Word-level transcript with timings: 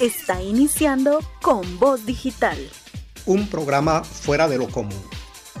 Está 0.00 0.42
iniciando 0.42 1.20
con 1.40 1.78
Voz 1.78 2.04
Digital. 2.04 2.58
Un 3.26 3.46
programa 3.48 4.02
fuera 4.02 4.48
de 4.48 4.58
lo 4.58 4.66
común. 4.66 5.00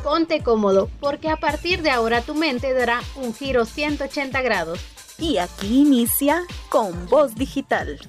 Ponte 0.02 0.42
cómodo, 0.42 0.90
porque 0.98 1.28
a 1.28 1.36
partir 1.36 1.82
de 1.82 1.90
ahora 1.90 2.20
tu 2.20 2.34
mente 2.34 2.74
dará 2.74 3.00
un 3.14 3.32
giro 3.32 3.64
180 3.64 4.42
grados. 4.42 4.80
Y 5.18 5.38
aquí 5.38 5.82
inicia 5.82 6.42
con 6.68 7.06
Voz 7.06 7.36
Digital. 7.36 8.00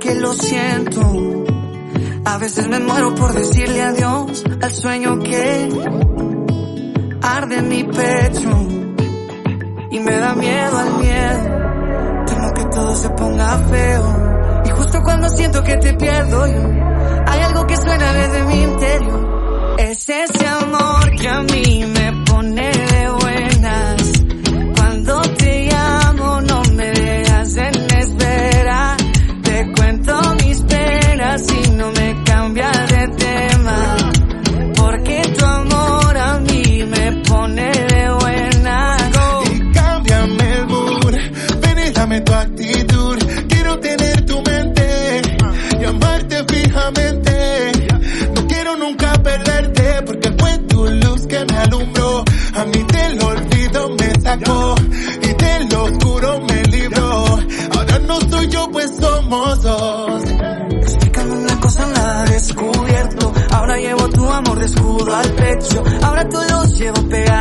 Que 0.00 0.14
lo 0.16 0.32
siento. 0.32 1.00
A 2.24 2.38
veces 2.38 2.66
me 2.68 2.80
muero 2.80 3.14
por 3.14 3.32
decirle 3.34 3.82
adiós 3.82 4.44
al 4.60 4.72
sueño 4.72 5.18
que 5.20 5.68
arde 7.22 7.58
en 7.58 7.68
mi 7.68 7.84
pecho 7.84 8.68
y 9.90 10.00
me 10.00 10.16
da 10.16 10.34
miedo 10.34 10.78
al 10.78 10.98
miedo. 10.98 12.24
Temo 12.26 12.52
que 12.54 12.64
todo 12.64 12.96
se 12.96 13.10
ponga 13.10 13.58
feo. 13.58 14.62
Y 14.64 14.70
justo 14.70 15.02
cuando 15.02 15.28
siento 15.28 15.62
que 15.62 15.76
te 15.76 15.94
pierdo 15.94 16.46
yo, 16.46 16.62
hay 17.26 17.40
algo 17.42 17.66
que 17.66 17.76
suena 17.76 18.12
desde 18.12 18.42
mi 18.44 18.62
interior. 18.62 19.76
Es 19.78 20.08
ese 20.08 20.46
amor 20.46 21.10
que 21.10 21.28
a 21.28 21.42
mí 21.42 21.84
me 21.86 22.01
llevo 66.82 67.00
pegada 67.08 67.31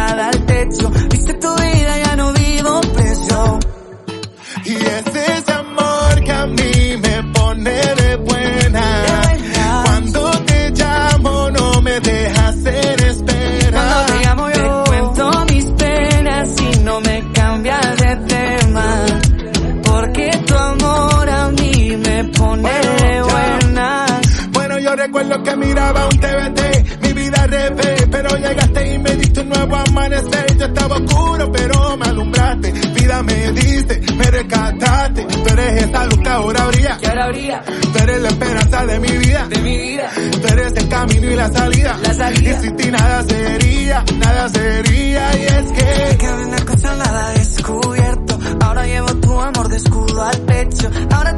Que 37.02 37.08
ahora 37.08 37.28
brilla 37.30 37.62
Tú 37.64 38.00
eres 38.04 38.22
la 38.22 38.30
esperanza 38.30 38.86
de 38.86 39.00
mi 39.00 39.18
vida. 39.18 39.48
de 39.50 39.60
mi 39.60 39.78
vida. 39.78 40.10
Tú 40.42 40.48
eres 40.48 40.74
el 40.76 40.88
camino 40.88 41.32
y 41.32 41.36
la 41.36 41.50
salida. 41.52 41.98
La 42.04 42.14
salida. 42.14 42.52
Y 42.52 42.62
sin 42.62 42.76
ti 42.78 42.92
nada 42.92 43.24
sería, 43.24 44.04
nada 44.18 44.50
sería. 44.50 45.38
Y 45.38 45.44
es 45.44 45.72
que 45.72 46.18
Que 46.18 46.28
una 46.28 46.66
cosa 46.66 46.96
nada 46.96 47.30
descubierto. 47.34 48.40
Ahora 48.62 48.86
llevo 48.86 49.14
tu 49.16 49.40
amor 49.40 49.70
de 49.70 49.78
escudo 49.78 50.24
al 50.24 50.42
pecho. 50.42 50.90
Ahora 51.12 51.31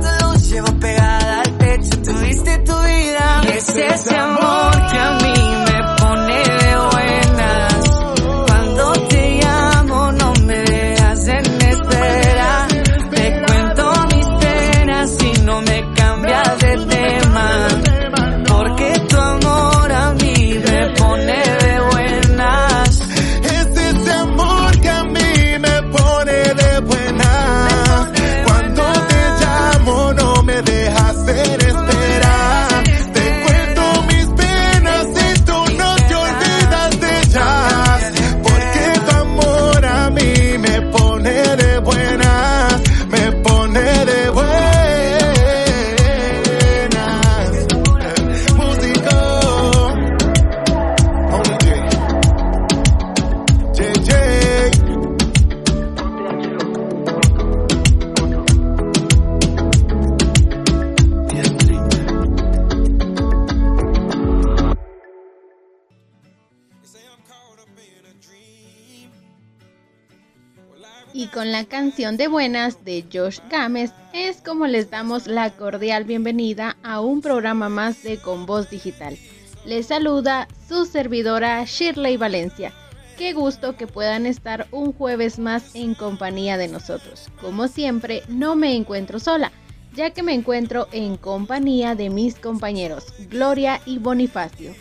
de 72.12 72.28
buenas 72.28 72.84
de 72.84 73.06
Josh 73.12 73.40
Gámez 73.50 73.94
es 74.12 74.42
como 74.42 74.68
les 74.68 74.90
damos 74.90 75.26
la 75.26 75.52
cordial 75.52 76.04
bienvenida 76.04 76.76
a 76.84 77.00
un 77.00 77.22
programa 77.22 77.70
más 77.70 78.04
de 78.04 78.18
Con 78.18 78.46
Voz 78.46 78.70
Digital. 78.70 79.18
Les 79.66 79.88
saluda 79.88 80.50
su 80.68 80.86
servidora 80.86 81.64
Shirley 81.64 82.18
Valencia. 82.18 82.74
Qué 83.18 83.32
gusto 83.32 83.78
que 83.78 83.88
puedan 83.88 84.26
estar 84.26 84.68
un 84.72 84.92
jueves 84.92 85.40
más 85.40 85.74
en 85.76 85.96
compañía 85.96 86.58
de 86.58 86.68
nosotros. 86.68 87.30
Como 87.40 87.70
siempre, 87.70 88.24
no 88.28 88.58
me 88.58 88.76
encuentro 88.76 89.18
sola, 89.18 89.54
ya 89.96 90.12
que 90.12 90.24
me 90.24 90.34
encuentro 90.34 90.90
en 90.92 91.16
compañía 91.16 91.96
de 91.96 92.10
mis 92.10 92.36
compañeros 92.36 93.14
Gloria 93.30 93.80
y 93.86 93.98
Bonifacio. 94.00 94.74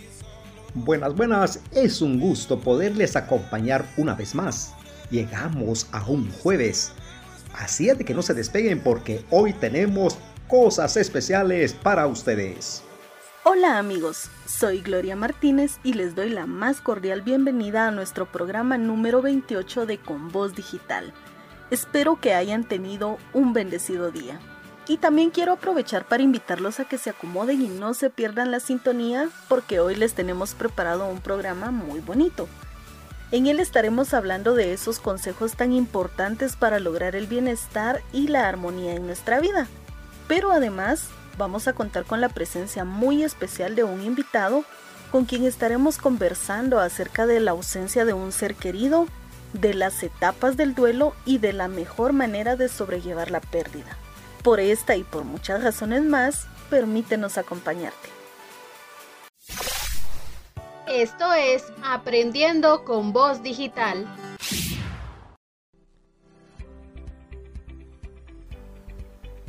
Buenas, 0.75 1.15
buenas, 1.15 1.61
es 1.71 2.03
un 2.03 2.19
gusto 2.19 2.59
poderles 2.59 3.15
acompañar 3.15 3.87
una 3.97 4.17
vez 4.17 4.35
más. 4.35 4.75
Llegamos 5.09 5.87
a 5.93 6.05
un 6.09 6.29
jueves. 6.33 6.93
Así 7.55 7.89
es 7.89 7.99
de 7.99 8.05
que 8.05 8.15
no 8.15 8.23
se 8.23 8.35
despeguen 8.35 8.81
porque 8.81 9.25
hoy 9.31 9.53
tenemos 9.53 10.19
cosas 10.49 10.97
especiales 10.97 11.73
para 11.73 12.07
ustedes. 12.07 12.83
Hola 13.45 13.79
amigos, 13.79 14.31
soy 14.47 14.81
Gloria 14.83 15.17
Martínez 15.17 15.79
y 15.83 15.95
les 15.95 16.15
doy 16.15 16.31
la 16.31 16.47
más 16.47 16.81
cordial 16.81 17.23
bienvenida 17.23 17.89
a 17.89 17.91
nuestro 17.91 18.31
programa 18.31 18.79
número 18.79 19.21
28 19.21 19.85
de 19.87 19.99
Con 19.99 20.31
Voz 20.31 20.55
Digital. 20.55 21.13
Espero 21.71 22.21
que 22.21 22.35
hayan 22.35 22.65
tenido 22.65 23.19
un 23.33 23.53
bendecido 23.53 24.11
día. 24.11 24.39
Y 24.87 24.99
también 24.99 25.31
quiero 25.31 25.53
aprovechar 25.53 26.07
para 26.07 26.23
invitarlos 26.23 26.81
a 26.81 26.85
que 26.85 26.99
se 26.99 27.11
acomoden 27.11 27.63
y 27.63 27.69
no 27.69 27.95
se 27.95 28.11
pierdan 28.11 28.51
la 28.51 28.61
sintonía 28.61 29.29
porque 29.49 29.81
hoy 29.81 29.95
les 29.95 30.15
tenemos 30.15 30.55
preparado 30.55 31.07
un 31.07 31.21
programa 31.21 31.71
muy 31.71 32.01
bonito. 32.01 32.49
En 33.33 33.47
él 33.47 33.61
estaremos 33.61 34.13
hablando 34.13 34.55
de 34.55 34.75
esos 34.75 35.01
consejos 35.01 35.57
tan 35.57 35.73
importantes 35.73 36.55
para 36.55 36.79
lograr 36.79 37.17
el 37.17 37.27
bienestar 37.27 38.03
y 38.13 38.29
la 38.29 38.47
armonía 38.47 38.95
en 38.95 39.07
nuestra 39.07 39.41
vida. 39.41 39.69
Pero 40.29 40.53
además 40.53 41.09
vamos 41.39 41.67
a 41.67 41.73
contar 41.73 42.05
con 42.05 42.21
la 42.21 42.29
presencia 42.29 42.85
muy 42.85 43.23
especial 43.23 43.75
de 43.75 43.85
un 43.85 44.03
invitado 44.03 44.65
con 45.11 45.25
quien 45.25 45.47
estaremos 45.47 45.97
conversando 45.97 46.79
acerca 46.79 47.27
de 47.27 47.41
la 47.41 47.53
ausencia 47.53 48.05
de 48.05 48.13
un 48.13 48.33
ser 48.33 48.55
querido, 48.55 49.07
de 49.55 49.73
las 49.73 50.03
etapas 50.03 50.59
del 50.59 50.75
duelo 50.75 51.15
y 51.25 51.39
de 51.39 51.55
la 51.55 51.69
mejor 51.69 52.13
manera 52.13 52.57
de 52.57 52.69
sobrellevar 52.69 53.31
la 53.31 53.41
pérdida. 53.41 53.97
Por 54.43 54.61
esta 54.61 54.95
y 54.97 55.05
por 55.05 55.25
muchas 55.25 55.63
razones 55.63 56.03
más, 56.03 56.47
permítenos 56.69 57.39
acompañarte. 57.39 58.22
Esto 60.95 61.33
es 61.33 61.65
Aprendiendo 61.83 62.85
con 62.85 63.15
Voz 63.15 63.43
Digital. 63.43 64.07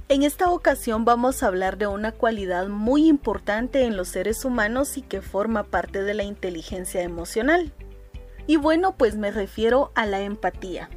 En 0.07 0.23
esta 0.23 0.49
ocasión 0.49 1.03
vamos 1.03 1.43
a 1.43 1.47
hablar 1.47 1.77
de 1.77 1.87
una 1.87 2.13
cualidad 2.13 2.69
muy 2.69 3.09
importante 3.09 3.83
en 3.83 3.97
los 3.97 4.07
seres 4.07 4.45
humanos 4.45 4.95
y 4.95 5.01
que 5.01 5.21
forma 5.21 5.63
parte 5.63 6.01
de 6.03 6.13
la 6.13 6.23
inteligencia 6.23 7.01
emocional. 7.01 7.73
Y 8.47 8.55
bueno, 8.55 8.95
pues 8.95 9.17
me 9.17 9.29
refiero 9.29 9.91
a 9.95 10.05
la 10.05 10.21
empatía. 10.21 10.89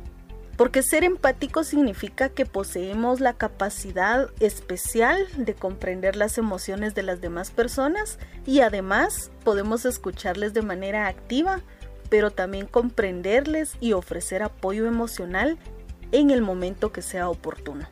Porque 0.56 0.82
ser 0.82 1.04
empático 1.04 1.64
significa 1.64 2.30
que 2.30 2.46
poseemos 2.46 3.20
la 3.20 3.34
capacidad 3.34 4.30
especial 4.40 5.26
de 5.36 5.54
comprender 5.54 6.16
las 6.16 6.38
emociones 6.38 6.94
de 6.94 7.02
las 7.02 7.20
demás 7.20 7.50
personas 7.50 8.18
y 8.46 8.60
además 8.60 9.30
podemos 9.44 9.84
escucharles 9.84 10.54
de 10.54 10.62
manera 10.62 11.08
activa, 11.08 11.60
pero 12.08 12.30
también 12.30 12.66
comprenderles 12.66 13.76
y 13.80 13.92
ofrecer 13.92 14.42
apoyo 14.42 14.86
emocional 14.86 15.58
en 16.12 16.30
el 16.30 16.40
momento 16.40 16.90
que 16.90 17.02
sea 17.02 17.28
oportuno. 17.28 17.86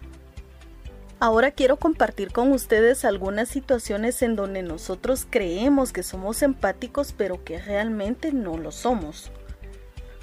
Ahora 1.21 1.51
quiero 1.51 1.77
compartir 1.77 2.33
con 2.33 2.51
ustedes 2.53 3.05
algunas 3.05 3.49
situaciones 3.49 4.23
en 4.23 4.37
donde 4.37 4.63
nosotros 4.63 5.27
creemos 5.29 5.93
que 5.93 6.03
somos 6.03 6.43
empáticos 6.43 7.13
pero 7.17 7.45
que 7.45 7.59
realmente 7.59 8.33
no 8.33 8.57
lo 8.57 8.73
somos. 8.73 9.31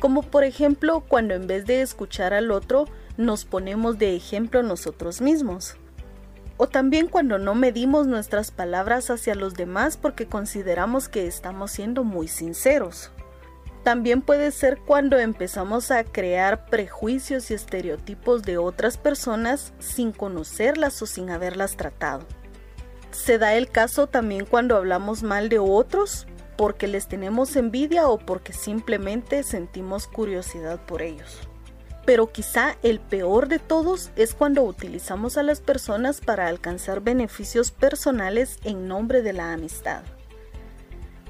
Como 0.02 0.24
por 0.24 0.44
ejemplo 0.44 1.02
cuando 1.08 1.36
en 1.36 1.46
vez 1.46 1.68
de 1.68 1.84
escuchar 1.84 2.34
al 2.34 2.50
otro 2.50 2.86
nos 3.18 3.46
ponemos 3.46 4.00
de 4.00 4.16
ejemplo 4.16 4.64
nosotros 4.64 5.22
mismos. 5.22 5.78
O 6.58 6.68
también 6.68 7.08
cuando 7.08 7.38
no 7.38 7.54
medimos 7.54 8.08
nuestras 8.08 8.50
palabras 8.50 9.12
hacia 9.12 9.36
los 9.36 9.54
demás 9.54 9.98
porque 9.98 10.26
consideramos 10.26 11.08
que 11.08 11.28
estamos 11.28 11.70
siendo 11.70 12.04
muy 12.04 12.28
sinceros. 12.28 13.12
También 13.84 14.24
puede 14.24 14.50
ser 14.50 14.80
cuando 14.80 15.20
empezamos 15.20 15.92
a 15.92 16.04
crear 16.04 16.66
prejuicios 16.66 17.52
y 17.52 17.54
estereotipos 17.54 18.42
de 18.42 18.58
otras 18.58 18.98
personas 18.98 19.72
sin 19.78 20.14
conocerlas 20.14 21.00
o 21.04 21.06
sin 21.06 21.30
haberlas 21.30 21.78
tratado. 21.78 22.26
Se 23.12 23.38
da 23.38 23.54
el 23.54 23.70
caso 23.70 24.08
también 24.08 24.46
cuando 24.46 24.78
hablamos 24.78 25.22
mal 25.22 25.48
de 25.50 25.60
otros 25.60 26.26
porque 26.62 26.88
les 26.88 27.08
tenemos 27.08 27.56
envidia 27.56 28.08
o 28.08 28.20
porque 28.20 28.54
simplemente 28.54 29.42
sentimos 29.42 30.06
curiosidad 30.06 30.80
por 30.86 31.02
ellos. 31.02 31.40
Pero 32.06 32.32
quizá 32.32 32.78
el 32.84 33.00
peor 33.00 33.48
de 33.48 33.58
todos 33.58 34.12
es 34.16 34.36
cuando 34.36 34.62
utilizamos 34.62 35.40
a 35.40 35.42
las 35.42 35.60
personas 35.60 36.22
para 36.22 36.46
alcanzar 36.46 37.02
beneficios 37.02 37.72
personales 37.72 38.60
en 38.64 38.88
nombre 38.88 39.24
de 39.24 39.34
la 39.34 39.54
amistad. 39.54 40.04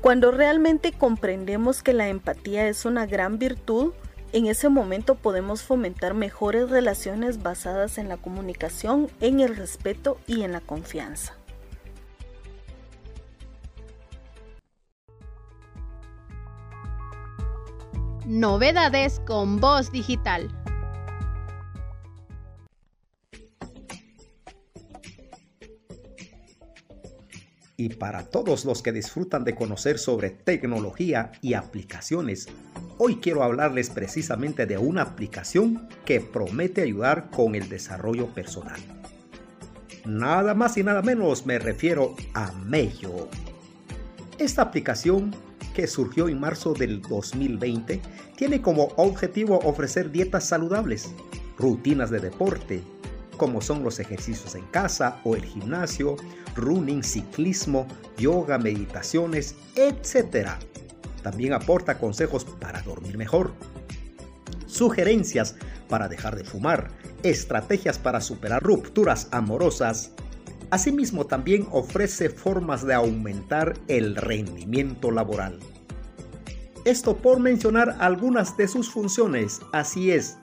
Cuando 0.02 0.32
realmente 0.32 0.92
comprendemos 0.92 1.82
que 1.82 1.94
la 1.94 2.10
empatía 2.10 2.68
es 2.68 2.84
una 2.84 3.06
gran 3.06 3.40
virtud, 3.40 3.94
en 4.34 4.48
ese 4.48 4.68
momento 4.68 5.16
podemos 5.16 5.64
fomentar 5.64 6.14
mejores 6.14 6.70
relaciones 6.70 7.42
basadas 7.42 7.98
en 7.98 8.10
la 8.10 8.18
comunicación, 8.18 9.10
en 9.22 9.40
el 9.40 9.56
respeto 9.56 10.18
y 10.28 10.42
en 10.42 10.52
la 10.52 10.60
confianza. 10.60 11.38
Novedades 18.32 19.20
con 19.28 19.60
voz 19.60 19.92
digital. 19.92 20.48
y 27.76 27.90
para 27.90 28.24
todos 28.24 28.64
los 28.64 28.82
que 28.84 28.94
disfrutan 28.94 29.44
de 29.44 29.54
conocer 29.56 29.98
sobre 29.98 30.30
tecnología 30.30 31.34
y 31.42 31.56
aplicaciones. 31.56 32.48
Hoy 33.00 33.18
quiero 33.18 33.44
hablarles 33.44 33.90
precisamente 33.90 34.66
de 34.66 34.78
una 34.78 35.02
aplicación 35.02 35.90
que 36.06 36.22
promete 36.22 36.84
ayudar 36.84 37.32
con 37.32 37.56
el 37.56 37.68
desarrollo 37.68 38.28
personal. 38.28 38.80
Nada 40.06 40.54
más 40.54 40.78
y 40.78 40.84
nada 40.84 41.02
menos 41.02 41.46
me 41.46 41.60
refiero 41.60 42.16
a 42.34 42.52
Mello. 42.52 43.28
Esta 44.38 44.62
aplicación, 44.62 45.36
que 45.74 45.88
surgió 45.88 46.28
en 46.30 46.40
marzo 46.40 46.74
del 46.74 47.02
2020, 47.02 48.02
tiene 48.36 48.62
como 48.62 48.90
objetivo 48.98 49.60
ofrecer 49.64 50.12
dietas 50.12 50.48
saludables, 50.48 51.12
rutinas 51.58 52.10
de 52.10 52.20
deporte, 52.20 52.82
como 53.38 53.62
son 53.62 53.84
los 53.84 54.00
ejercicios 54.00 54.56
en 54.56 54.66
casa 54.68 55.20
o 55.24 55.36
el 55.36 55.44
gimnasio, 55.44 56.16
running, 56.56 57.04
ciclismo, 57.04 57.88
yoga, 58.18 58.58
meditaciones, 58.58 59.56
etc. 59.76 60.50
También 61.24 61.54
aporta 61.54 61.98
consejos 61.98 62.46
para 62.46 62.82
dormir 62.82 63.18
mejor, 63.18 63.54
sugerencias 64.68 65.56
para 65.90 66.08
dejar 66.08 66.36
de 66.36 66.44
fumar, 66.44 66.90
estrategias 67.24 68.00
para 68.00 68.22
superar 68.22 68.64
rupturas 68.64 69.28
amorosas. 69.32 70.12
Asimismo, 70.72 71.28
también 71.28 71.68
ofrece 71.72 72.30
formas 72.30 72.86
de 72.86 72.94
aumentar 72.94 73.78
el 73.90 74.16
rendimiento 74.16 75.12
laboral. 75.12 75.60
Esto 76.86 77.18
por 77.18 77.42
mencionar 77.42 77.98
algunas 78.00 78.56
de 78.56 78.70
sus 78.70 78.90
funciones, 78.90 79.60
así 79.74 80.12
es, 80.12 80.38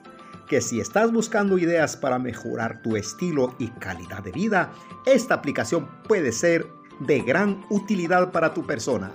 que 0.47 0.61
si 0.61 0.79
estás 0.79 1.11
buscando 1.11 1.57
ideas 1.57 1.97
para 1.97 2.19
mejorar 2.19 2.83
tu 2.83 2.95
estilo 2.95 3.55
y 3.57 3.69
calidad 3.69 4.21
de 4.21 4.31
vida, 4.31 4.71
esta 5.07 5.33
aplicación 5.33 5.89
puede 6.07 6.31
ser 6.31 6.67
de 6.99 7.21
gran 7.21 7.65
utilidad 7.71 8.31
para 8.31 8.53
tu 8.53 8.67
persona. 8.67 9.11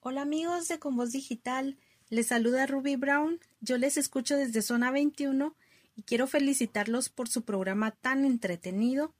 Hola 0.00 0.20
amigos 0.20 0.68
de 0.68 0.78
Con 0.78 0.96
Voz 0.96 1.12
Digital, 1.12 1.78
les 2.10 2.26
saluda 2.26 2.66
Ruby 2.66 2.96
Brown, 2.96 3.40
yo 3.62 3.78
les 3.78 3.96
escucho 3.96 4.36
desde 4.36 4.60
Zona 4.60 4.90
21 4.90 5.56
y 5.96 6.02
quiero 6.02 6.26
felicitarlos 6.26 7.08
por 7.08 7.28
su 7.28 7.42
programa 7.42 7.90
tan 7.90 8.24
entretenido 8.24 9.14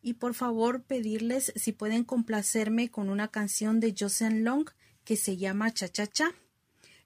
y 0.00 0.14
por 0.14 0.34
favor 0.34 0.82
pedirles 0.82 1.52
si 1.56 1.72
pueden 1.72 2.04
complacerme 2.04 2.90
con 2.90 3.10
una 3.10 3.28
canción 3.28 3.80
de 3.80 3.94
Joseon 3.98 4.44
Long 4.44 4.70
que 5.04 5.16
se 5.16 5.36
llama 5.36 5.72
Cha 5.72 5.88
Cha 5.88 6.06
Cha. 6.06 6.30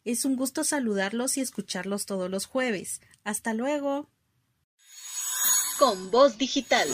Es 0.04 0.24
un 0.24 0.36
gusto 0.36 0.62
saludarlos 0.62 1.36
y 1.36 1.40
escucharlos 1.40 2.06
todos 2.06 2.30
los 2.30 2.46
jueves. 2.46 3.00
Hasta 3.24 3.54
luego. 3.54 4.08
Con 5.78 6.10
voz 6.10 6.36
digital. 6.38 6.88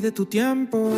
De 0.00 0.12
tu 0.12 0.26
tiempo 0.26 0.90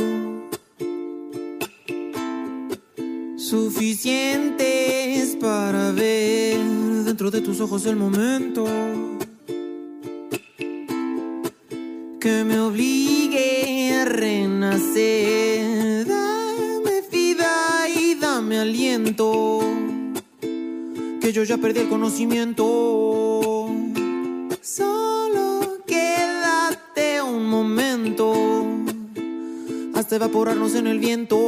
suficientes 3.37 5.37
para 5.41 5.93
ver 5.93 6.59
dentro 7.05 7.31
de 7.31 7.41
tus 7.41 7.61
ojos 7.61 7.87
el 7.87 7.97
momento 7.97 8.67
que 12.21 12.45
me 12.45 12.59
obligue 12.59 13.95
a 13.95 14.05
renacer. 14.05 16.05
Dame 16.07 17.03
vida 17.13 17.89
y 17.89 18.17
dame 18.17 18.59
aliento, 18.59 19.61
que 21.21 21.33
yo 21.33 21.45
ya 21.45 21.57
perdí 21.59 21.81
el 21.81 21.89
conocimiento. 21.89 22.88
Hasta 30.09 30.17
evaporarnos 30.17 30.75
en 30.75 30.87
el 30.87 31.01
viento. 31.01 31.48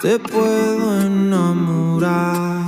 Te 0.00 0.18
puedo 0.18 1.00
enamorar. 1.00 2.64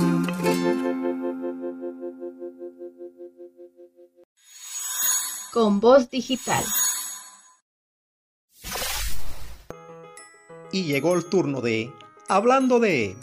Con 5.53 5.79
voz 5.79 6.09
digital. 6.09 6.63
Y 10.71 10.83
llegó 10.83 11.15
el 11.15 11.25
turno 11.25 11.61
de 11.61 11.93
Hablando 12.29 12.79
de... 12.79 13.17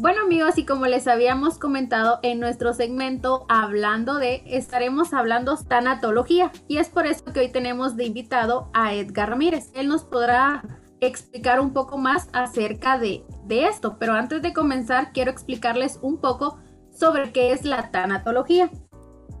Bueno 0.00 0.22
amigos, 0.22 0.56
y 0.58 0.64
como 0.64 0.86
les 0.86 1.08
habíamos 1.08 1.58
comentado 1.58 2.20
en 2.22 2.38
nuestro 2.38 2.72
segmento 2.72 3.46
Hablando 3.48 4.14
de, 4.14 4.44
estaremos 4.46 5.12
hablando 5.12 5.56
tanatología. 5.56 6.52
Y 6.68 6.76
es 6.76 6.88
por 6.88 7.04
eso 7.08 7.24
que 7.32 7.40
hoy 7.40 7.48
tenemos 7.48 7.96
de 7.96 8.04
invitado 8.04 8.70
a 8.74 8.94
Edgar 8.94 9.30
Ramírez. 9.30 9.72
Él 9.74 9.88
nos 9.88 10.04
podrá 10.04 10.62
explicar 11.00 11.58
un 11.58 11.72
poco 11.72 11.98
más 11.98 12.28
acerca 12.32 12.96
de, 12.96 13.24
de 13.46 13.66
esto. 13.66 13.96
Pero 13.98 14.12
antes 14.12 14.40
de 14.40 14.52
comenzar, 14.52 15.10
quiero 15.12 15.32
explicarles 15.32 15.98
un 16.00 16.20
poco 16.20 16.60
sobre 16.92 17.32
qué 17.32 17.50
es 17.50 17.64
la 17.64 17.90
tanatología. 17.90 18.70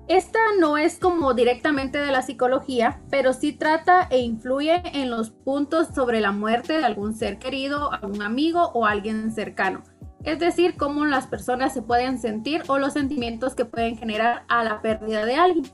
Esta 0.08 0.40
no 0.58 0.76
es 0.76 0.98
como 0.98 1.34
directamente 1.34 1.98
de 1.98 2.10
la 2.10 2.22
psicología, 2.22 3.00
pero 3.10 3.32
sí 3.32 3.52
trata 3.52 4.08
e 4.10 4.18
influye 4.18 4.82
en 4.92 5.08
los 5.08 5.30
puntos 5.30 5.86
sobre 5.94 6.20
la 6.20 6.32
muerte 6.32 6.78
de 6.78 6.84
algún 6.84 7.14
ser 7.14 7.38
querido, 7.38 7.92
algún 7.92 8.22
amigo 8.22 8.72
o 8.74 8.86
alguien 8.86 9.30
cercano. 9.30 9.84
Es 10.24 10.38
decir, 10.38 10.76
cómo 10.76 11.06
las 11.06 11.26
personas 11.26 11.72
se 11.72 11.82
pueden 11.82 12.18
sentir 12.18 12.62
o 12.66 12.78
los 12.78 12.92
sentimientos 12.92 13.54
que 13.54 13.64
pueden 13.64 13.96
generar 13.96 14.44
a 14.48 14.64
la 14.64 14.82
pérdida 14.82 15.24
de 15.24 15.36
alguien. 15.36 15.66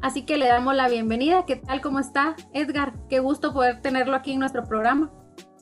Así 0.00 0.22
que 0.24 0.36
le 0.36 0.46
damos 0.46 0.74
la 0.74 0.88
bienvenida. 0.88 1.44
¿Qué 1.46 1.56
tal? 1.56 1.80
¿Cómo 1.80 2.00
está? 2.00 2.34
Edgar, 2.52 2.94
qué 3.08 3.20
gusto 3.20 3.52
poder 3.52 3.80
tenerlo 3.82 4.16
aquí 4.16 4.32
en 4.32 4.40
nuestro 4.40 4.64
programa. 4.64 5.12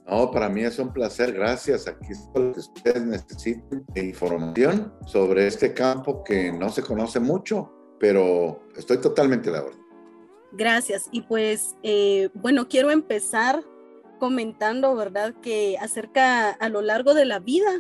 No, 0.09 0.31
para 0.31 0.49
mí 0.49 0.63
es 0.63 0.79
un 0.79 0.93
placer, 0.93 1.33
gracias. 1.33 1.87
Aquí 1.87 2.13
está 2.13 2.41
lo 2.41 2.53
que 2.53 2.61
ustedes 2.61 3.05
necesiten 3.05 3.85
de 3.93 4.07
información 4.07 4.93
sobre 5.07 5.47
este 5.47 5.75
campo 5.75 6.25
que 6.25 6.51
no 6.51 6.71
se 6.71 6.83
conoce 6.83 7.21
mucho, 7.21 7.71
pero 8.01 8.63
estoy 8.77 8.99
totalmente 8.99 9.51
de 9.51 9.59
acuerdo. 9.59 9.79
Gracias. 10.53 11.09
Y 11.13 11.23
pues, 11.23 11.77
eh, 11.83 12.31
bueno, 12.35 12.69
quiero 12.69 12.91
empezar 12.91 13.63
comentando, 14.19 14.95
¿verdad? 14.97 15.35
Que 15.43 15.77
acerca 15.81 16.51
a 16.51 16.69
lo 16.69 16.83
largo 16.83 17.15
de 17.15 17.25
la 17.25 17.39
vida, 17.39 17.71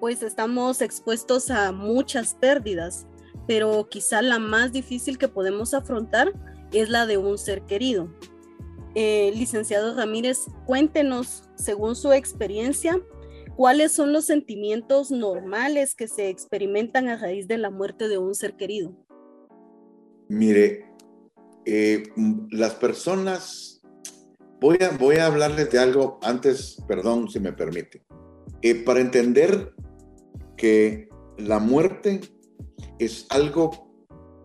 pues 0.00 0.22
estamos 0.22 0.82
expuestos 0.82 1.50
a 1.50 1.72
muchas 1.72 2.34
pérdidas, 2.34 3.06
pero 3.46 3.88
quizá 3.88 4.22
la 4.22 4.38
más 4.38 4.72
difícil 4.72 5.18
que 5.18 5.28
podemos 5.28 5.74
afrontar 5.74 6.32
es 6.72 6.90
la 6.90 7.06
de 7.06 7.16
un 7.16 7.38
ser 7.38 7.62
querido. 7.62 8.08
Eh, 8.94 9.32
licenciado 9.34 9.94
Ramírez, 9.94 10.46
cuéntenos, 10.64 11.44
según 11.56 11.96
su 11.96 12.12
experiencia, 12.12 13.00
cuáles 13.56 13.92
son 13.92 14.12
los 14.12 14.24
sentimientos 14.24 15.10
normales 15.10 15.94
que 15.94 16.08
se 16.08 16.28
experimentan 16.28 17.08
a 17.08 17.16
raíz 17.16 17.46
de 17.48 17.58
la 17.58 17.70
muerte 17.70 18.08
de 18.08 18.18
un 18.18 18.34
ser 18.34 18.56
querido. 18.56 18.94
Mire, 20.28 20.86
eh, 21.64 22.04
las 22.50 22.74
personas, 22.74 23.82
voy 24.60 24.78
a, 24.80 24.96
voy 24.96 25.16
a 25.16 25.26
hablarles 25.26 25.70
de 25.70 25.78
algo 25.78 26.18
antes, 26.22 26.82
perdón 26.88 27.28
si 27.28 27.38
me 27.38 27.52
permite, 27.52 28.02
Eh, 28.62 28.74
para 28.74 29.00
entender 29.00 29.74
que 30.56 31.08
la 31.38 31.58
muerte 31.58 32.20
es 32.98 33.26
algo 33.30 33.92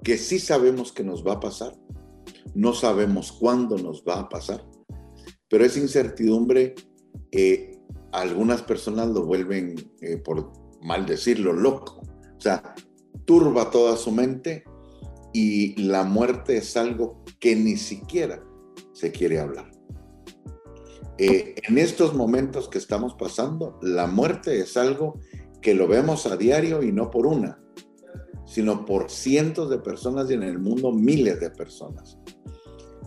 que 0.04 0.18
sí 0.18 0.40
sabemos 0.40 0.92
que 0.92 1.04
nos 1.04 1.26
va 1.26 1.34
a 1.34 1.40
pasar, 1.40 1.78
no 2.54 2.74
sabemos 2.74 3.32
cuándo 3.32 3.78
nos 3.78 4.04
va 4.04 4.20
a 4.20 4.30
pasar, 4.30 4.66
pero 5.48 5.66
esa 5.66 5.80
incertidumbre, 5.80 6.76
eh, 7.32 7.78
algunas 8.12 8.62
personas 8.62 9.10
lo 9.10 9.26
vuelven, 9.26 9.76
eh, 10.02 10.18
por 10.18 10.52
mal 10.82 11.06
decirlo, 11.06 11.54
loco. 11.54 12.02
O 12.38 12.42
sea, 12.42 12.76
turba 13.26 13.70
toda 13.70 13.96
su 13.98 14.12
mente 14.12 14.64
y 15.34 15.82
la 15.82 16.04
muerte 16.04 16.58
es 16.58 16.76
algo 16.76 17.24
que 17.40 17.56
ni 17.56 17.78
siquiera 17.78 18.44
se 18.94 19.12
quiere 19.12 19.40
hablar. 19.40 19.72
Eh, 21.24 21.54
en 21.68 21.78
estos 21.78 22.16
momentos 22.16 22.68
que 22.68 22.80
estamos 22.80 23.14
pasando, 23.14 23.78
la 23.84 24.08
muerte 24.08 24.60
es 24.60 24.76
algo 24.76 25.20
que 25.62 25.76
lo 25.76 25.88
vemos 25.88 26.26
a 26.26 26.36
diario 26.36 26.82
y 26.82 26.92
no 26.92 27.12
por 27.12 27.28
una, 27.28 27.62
sino 28.48 28.88
por 28.88 29.12
cientos 29.12 29.70
de 29.70 29.78
personas 29.78 30.32
y 30.32 30.34
en 30.34 30.42
el 30.42 30.58
mundo 30.58 30.92
miles 30.92 31.40
de 31.40 31.52
personas. 31.52 32.18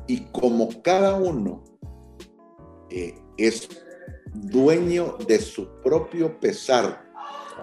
Y 0.06 0.26
como 0.26 0.80
cada 0.80 1.16
uno 1.16 1.64
eh, 2.88 3.16
es 3.36 3.68
dueño 4.32 5.16
de 5.26 5.40
su 5.40 5.80
propio 5.82 6.38
pesar, 6.38 7.10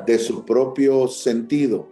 de 0.05 0.19
su 0.19 0.43
propio 0.43 1.07
sentido, 1.07 1.87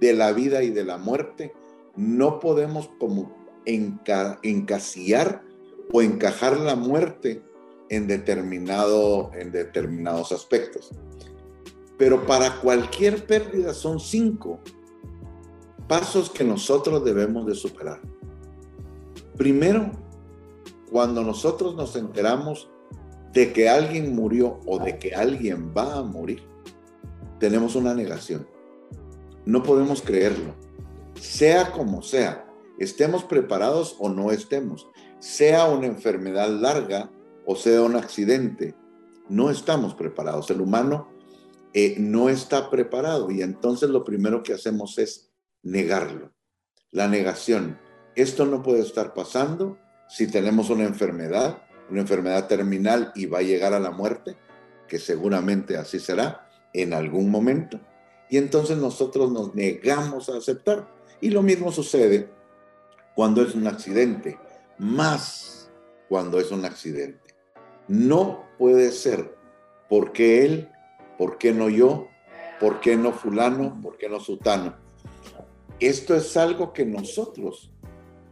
de 0.00 0.14
la 0.14 0.32
vida 0.32 0.64
y 0.64 0.70
de 0.70 0.82
la 0.82 0.98
muerte, 0.98 1.52
no 1.94 2.40
podemos 2.40 2.90
como 2.98 3.32
enca 3.66 4.40
encasillar 4.42 5.44
o 5.92 6.02
encajar 6.02 6.58
la 6.58 6.74
muerte 6.74 7.48
en, 7.90 8.06
determinado, 8.06 9.30
en 9.34 9.52
determinados 9.52 10.32
aspectos. 10.32 10.90
Pero 11.98 12.24
para 12.24 12.60
cualquier 12.60 13.26
pérdida 13.26 13.74
son 13.74 14.00
cinco 14.00 14.60
pasos 15.86 16.30
que 16.30 16.44
nosotros 16.44 17.04
debemos 17.04 17.46
de 17.46 17.54
superar. 17.54 18.00
Primero, 19.36 19.90
cuando 20.90 21.22
nosotros 21.22 21.74
nos 21.74 21.96
enteramos 21.96 22.70
de 23.32 23.52
que 23.52 23.68
alguien 23.68 24.14
murió 24.14 24.60
o 24.66 24.78
de 24.78 24.98
que 24.98 25.14
alguien 25.14 25.74
va 25.76 25.96
a 25.96 26.02
morir, 26.02 26.42
tenemos 27.38 27.74
una 27.74 27.92
negación. 27.92 28.46
No 29.44 29.62
podemos 29.62 30.00
creerlo. 30.00 30.54
Sea 31.14 31.72
como 31.72 32.02
sea, 32.02 32.46
estemos 32.78 33.24
preparados 33.24 33.96
o 33.98 34.08
no 34.08 34.30
estemos, 34.30 34.88
sea 35.18 35.66
una 35.66 35.86
enfermedad 35.86 36.48
larga 36.48 37.10
o 37.50 37.56
sea 37.56 37.82
un 37.82 37.96
accidente, 37.96 38.76
no 39.28 39.50
estamos 39.50 39.96
preparados. 39.96 40.48
El 40.50 40.60
humano 40.60 41.08
eh, 41.74 41.96
no 41.98 42.28
está 42.28 42.70
preparado 42.70 43.28
y 43.32 43.42
entonces 43.42 43.90
lo 43.90 44.04
primero 44.04 44.44
que 44.44 44.52
hacemos 44.52 44.98
es 44.98 45.32
negarlo. 45.64 46.30
La 46.92 47.08
negación. 47.08 47.76
Esto 48.14 48.46
no 48.46 48.62
puede 48.62 48.82
estar 48.82 49.14
pasando 49.14 49.78
si 50.08 50.28
tenemos 50.28 50.70
una 50.70 50.84
enfermedad, 50.84 51.60
una 51.90 52.02
enfermedad 52.02 52.46
terminal 52.46 53.10
y 53.16 53.26
va 53.26 53.38
a 53.38 53.42
llegar 53.42 53.74
a 53.74 53.80
la 53.80 53.90
muerte, 53.90 54.36
que 54.86 55.00
seguramente 55.00 55.76
así 55.76 55.98
será 55.98 56.48
en 56.72 56.92
algún 56.92 57.32
momento. 57.32 57.80
Y 58.28 58.36
entonces 58.36 58.78
nosotros 58.78 59.32
nos 59.32 59.56
negamos 59.56 60.28
a 60.28 60.36
aceptar. 60.36 60.88
Y 61.20 61.30
lo 61.30 61.42
mismo 61.42 61.72
sucede 61.72 62.30
cuando 63.16 63.42
es 63.42 63.56
un 63.56 63.66
accidente, 63.66 64.38
más 64.78 65.68
cuando 66.08 66.38
es 66.38 66.52
un 66.52 66.64
accidente. 66.64 67.29
No 67.90 68.44
puede 68.56 68.92
ser 68.92 69.36
porque 69.88 70.44
él, 70.44 70.68
por 71.18 71.38
qué 71.38 71.52
no 71.52 71.68
yo, 71.68 72.06
por 72.60 72.78
qué 72.78 72.96
no 72.96 73.12
fulano, 73.12 73.80
por 73.82 73.98
qué 73.98 74.08
no 74.08 74.20
sutano. 74.20 74.76
Esto 75.80 76.14
es 76.14 76.36
algo 76.36 76.72
que 76.72 76.86
nosotros 76.86 77.72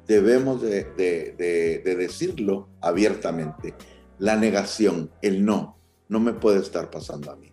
debemos 0.07 0.63
de, 0.63 0.85
de, 0.95 1.97
decirlo 1.97 2.69
abiertamente. 2.81 3.75
La 4.21 4.37
negación, 4.37 5.11
el 5.23 5.45
no, 5.45 5.77
no 6.09 6.21
me 6.21 6.35
puede 6.35 6.61
estar 6.61 6.89
pasando 6.89 7.33
a 7.33 7.35
mí. 7.35 7.51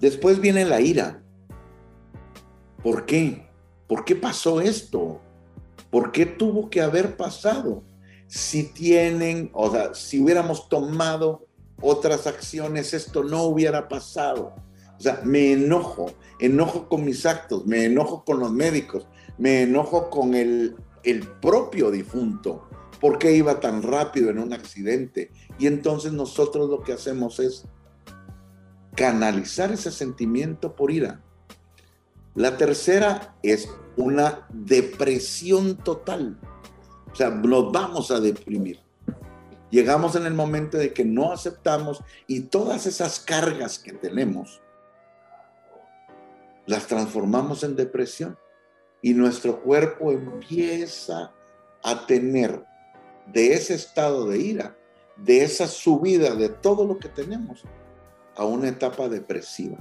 Después 0.00 0.40
viene 0.40 0.64
la 0.64 0.80
ira. 0.80 1.22
¿Por 2.82 3.04
qué? 3.04 3.46
¿Por 3.86 4.06
qué 4.06 4.16
pasó 4.16 4.62
esto? 4.62 5.20
¿Por 5.90 6.10
qué 6.10 6.24
tuvo 6.24 6.70
que 6.70 6.80
haber 6.80 7.18
pasado? 7.18 7.82
Si 8.28 8.62
tienen, 8.62 9.50
o 9.52 9.70
sea, 9.70 9.94
si 9.94 10.22
hubiéramos 10.22 10.68
tomado 10.68 11.46
otras 11.80 12.26
acciones, 12.26 12.94
esto 12.94 13.24
no 13.24 13.42
hubiera 13.42 13.88
pasado. 13.88 14.54
O 14.96 15.00
sea, 15.00 15.20
me 15.24 15.52
enojo, 15.52 16.12
enojo 16.38 16.88
con 16.88 17.04
mis 17.04 17.24
actos, 17.24 17.66
me 17.66 17.84
enojo 17.84 18.24
con 18.24 18.38
los 18.40 18.52
médicos, 18.52 19.06
me 19.38 19.62
enojo 19.62 20.10
con 20.10 20.34
el, 20.34 20.76
el 21.04 21.26
propio 21.26 21.90
difunto. 21.90 22.68
¿Por 23.00 23.18
qué 23.18 23.32
iba 23.32 23.60
tan 23.60 23.82
rápido 23.82 24.30
en 24.30 24.38
un 24.38 24.52
accidente? 24.52 25.30
Y 25.58 25.66
entonces 25.66 26.12
nosotros 26.12 26.68
lo 26.68 26.82
que 26.82 26.92
hacemos 26.92 27.38
es 27.38 27.64
canalizar 28.96 29.72
ese 29.72 29.92
sentimiento 29.92 30.74
por 30.74 30.90
ira. 30.90 31.22
La 32.34 32.56
tercera 32.56 33.36
es 33.42 33.68
una 33.96 34.46
depresión 34.50 35.76
total. 35.76 36.38
Sea, 37.18 37.30
nos 37.30 37.72
vamos 37.72 38.12
a 38.12 38.20
deprimir. 38.20 38.78
Llegamos 39.70 40.14
en 40.14 40.24
el 40.24 40.34
momento 40.34 40.78
de 40.78 40.92
que 40.92 41.04
no 41.04 41.32
aceptamos 41.32 42.00
y 42.28 42.42
todas 42.42 42.86
esas 42.86 43.18
cargas 43.18 43.80
que 43.80 43.92
tenemos 43.92 44.62
las 46.66 46.86
transformamos 46.86 47.64
en 47.64 47.74
depresión 47.74 48.38
y 49.02 49.14
nuestro 49.14 49.60
cuerpo 49.62 50.12
empieza 50.12 51.32
a 51.82 52.06
tener 52.06 52.64
de 53.26 53.52
ese 53.52 53.74
estado 53.74 54.28
de 54.28 54.38
ira, 54.38 54.78
de 55.16 55.42
esa 55.42 55.66
subida 55.66 56.36
de 56.36 56.50
todo 56.50 56.86
lo 56.86 57.00
que 57.00 57.08
tenemos 57.08 57.64
a 58.36 58.44
una 58.44 58.68
etapa 58.68 59.08
depresiva. 59.08 59.76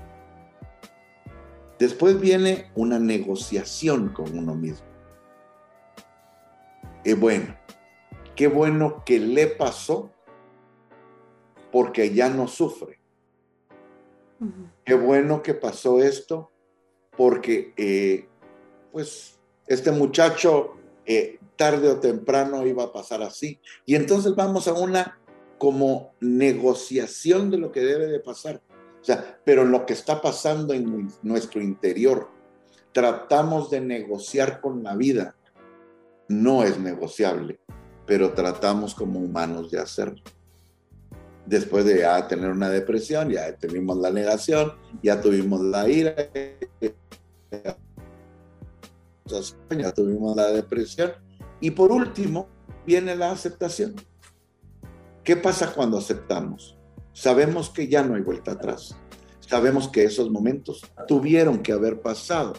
Después 1.78 2.20
viene 2.20 2.72
una 2.74 2.98
negociación 2.98 4.10
con 4.10 4.36
uno 4.36 4.56
mismo. 4.56 4.97
Y 7.08 7.14
bueno, 7.14 7.56
qué 8.36 8.48
bueno 8.48 9.04
que 9.06 9.18
le 9.18 9.48
pasó 9.48 10.12
porque 11.72 12.14
ya 12.14 12.28
no 12.28 12.50
sufre. 12.50 13.00
Qué 14.84 14.94
bueno 14.94 15.42
que 15.42 15.54
pasó 15.54 16.02
esto 16.02 16.52
porque 17.16 17.74
eh, 17.78 18.28
pues 18.92 19.40
este 19.68 19.94
muchacho 19.94 20.74
eh, 21.06 21.40
tarde 21.56 21.88
o 21.88 22.02
temprano 22.02 22.68
iba 22.68 22.84
a 22.84 22.92
pasar 22.92 23.24
así. 23.24 23.58
Y 23.86 23.96
entonces 23.96 24.36
vamos 24.36 24.68
a 24.68 24.74
una 24.74 25.18
como 25.58 26.12
negociación 26.20 27.50
de 27.50 27.58
lo 27.58 27.72
que 27.72 27.80
debe 27.80 28.08
de 28.08 28.20
pasar. 28.20 28.62
O 29.02 29.06
sea, 29.06 29.40
pero 29.46 29.64
lo 29.64 29.86
que 29.86 29.94
está 29.94 30.22
pasando 30.22 30.74
en 30.74 31.08
nuestro 31.22 31.62
interior, 31.62 32.28
tratamos 32.92 33.70
de 33.70 33.80
negociar 33.80 34.60
con 34.60 34.84
la 34.84 34.98
vida. 34.98 35.37
No 36.30 36.64
es 36.64 36.80
negociable, 36.80 37.60
pero 38.06 38.34
tratamos 38.34 38.94
como 38.94 39.20
humanos 39.20 39.72
de 39.72 39.80
hacerlo. 39.80 40.22
Después 41.46 41.86
de 41.86 42.00
ya 42.00 42.28
tener 42.28 42.52
una 42.52 42.70
depresión, 42.70 43.30
ya 43.30 43.56
tuvimos 43.56 43.98
la 43.98 44.12
negación, 44.12 44.74
ya 45.02 45.22
tuvimos 45.22 45.62
la 45.62 45.88
ira, 45.88 46.16
ya 49.70 49.92
tuvimos 49.94 50.36
la 50.36 50.52
depresión. 50.52 51.14
Y 51.62 51.72
por 51.72 51.92
último, 51.92 52.50
viene 52.86 53.16
la 53.16 53.32
aceptación. 53.32 53.96
¿Qué 55.24 55.36
pasa 55.38 55.74
cuando 55.74 55.98
aceptamos? 55.98 56.78
Sabemos 57.14 57.70
que 57.70 57.88
ya 57.88 58.04
no 58.04 58.16
hay 58.16 58.22
vuelta 58.22 58.52
atrás. 58.52 58.96
Sabemos 59.40 59.88
que 59.88 60.04
esos 60.04 60.30
momentos 60.30 60.82
tuvieron 61.08 61.60
que 61.60 61.72
haber 61.72 62.02
pasado. 62.02 62.54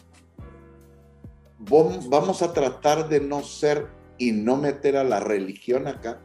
Vamos 1.59 2.43
a 2.43 2.53
tratar 2.53 3.09
de 3.09 3.21
no 3.21 3.43
ser 3.43 3.89
y 4.17 4.33
no 4.33 4.57
meter 4.57 4.97
a 4.97 5.05
la 5.05 5.21
religión 5.21 5.87
acá, 5.87 6.21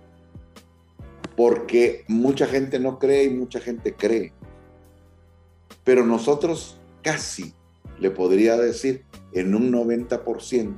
porque 1.36 2.06
mucha 2.08 2.46
gente 2.46 2.80
no 2.80 3.00
cree 3.00 3.26
y 3.26 3.30
mucha 3.32 3.60
gente 3.60 3.96
cree. 3.96 4.34
Pero 5.84 6.06
nosotros 6.06 6.80
casi, 7.02 7.54
le 8.00 8.12
podría 8.12 8.58
decir, 8.58 9.06
en 9.34 9.56
un 9.56 9.72
90%, 9.72 10.78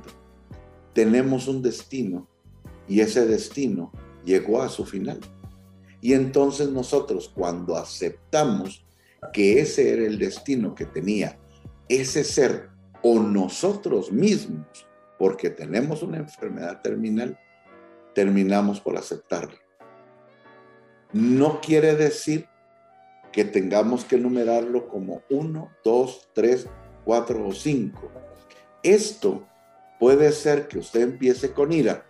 tenemos 0.92 1.48
un 1.48 1.62
destino 1.62 2.26
y 2.88 3.00
ese 3.00 3.26
destino 3.26 3.92
llegó 4.24 4.62
a 4.62 4.68
su 4.68 4.84
final. 4.84 5.20
Y 6.00 6.14
entonces 6.14 6.70
nosotros 6.70 7.30
cuando 7.34 7.76
aceptamos 7.76 8.84
que 9.32 9.60
ese 9.60 9.92
era 9.92 10.06
el 10.06 10.18
destino 10.18 10.74
que 10.74 10.86
tenía 10.86 11.38
ese 11.88 12.24
ser 12.24 12.70
o 13.08 13.20
nosotros 13.20 14.10
mismos, 14.10 14.66
porque 15.16 15.48
tenemos 15.48 16.02
una 16.02 16.16
enfermedad 16.16 16.82
terminal, 16.82 17.38
terminamos 18.16 18.80
por 18.80 18.96
aceptarlo. 18.96 19.56
No 21.12 21.60
quiere 21.60 21.94
decir 21.94 22.48
que 23.30 23.44
tengamos 23.44 24.04
que 24.04 24.18
numerarlo 24.18 24.88
como 24.88 25.22
uno, 25.30 25.70
dos, 25.84 26.28
tres, 26.34 26.66
cuatro 27.04 27.46
o 27.46 27.52
cinco. 27.52 28.10
Esto 28.82 29.46
puede 30.00 30.32
ser 30.32 30.66
que 30.66 30.80
usted 30.80 31.02
empiece 31.02 31.52
con 31.52 31.70
ira, 31.70 32.04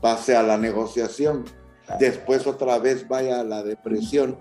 pase 0.00 0.34
a 0.34 0.42
la 0.42 0.56
negociación, 0.56 1.44
después 2.00 2.46
otra 2.46 2.78
vez 2.78 3.06
vaya 3.06 3.40
a 3.40 3.44
la 3.44 3.62
depresión. 3.62 4.38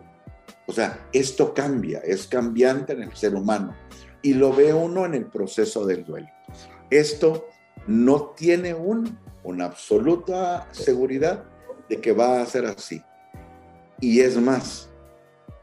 O 0.67 0.71
sea, 0.71 1.05
esto 1.11 1.53
cambia, 1.53 1.99
es 1.99 2.27
cambiante 2.27 2.93
en 2.93 3.03
el 3.03 3.13
ser 3.13 3.35
humano 3.35 3.75
y 4.25 4.33
lo 4.33 4.51
ve 4.51 4.73
uno 4.73 5.05
en 5.05 5.13
el 5.13 5.27
proceso 5.27 5.85
del 5.85 6.03
duelo. 6.03 6.27
Esto 6.89 7.47
no 7.85 8.33
tiene 8.35 8.73
un, 8.73 9.19
una 9.43 9.65
absoluta 9.65 10.67
seguridad 10.71 11.43
de 11.87 12.01
que 12.01 12.11
va 12.11 12.41
a 12.41 12.45
ser 12.47 12.65
así. 12.65 13.03
Y 14.01 14.21
es 14.21 14.41
más, 14.41 14.89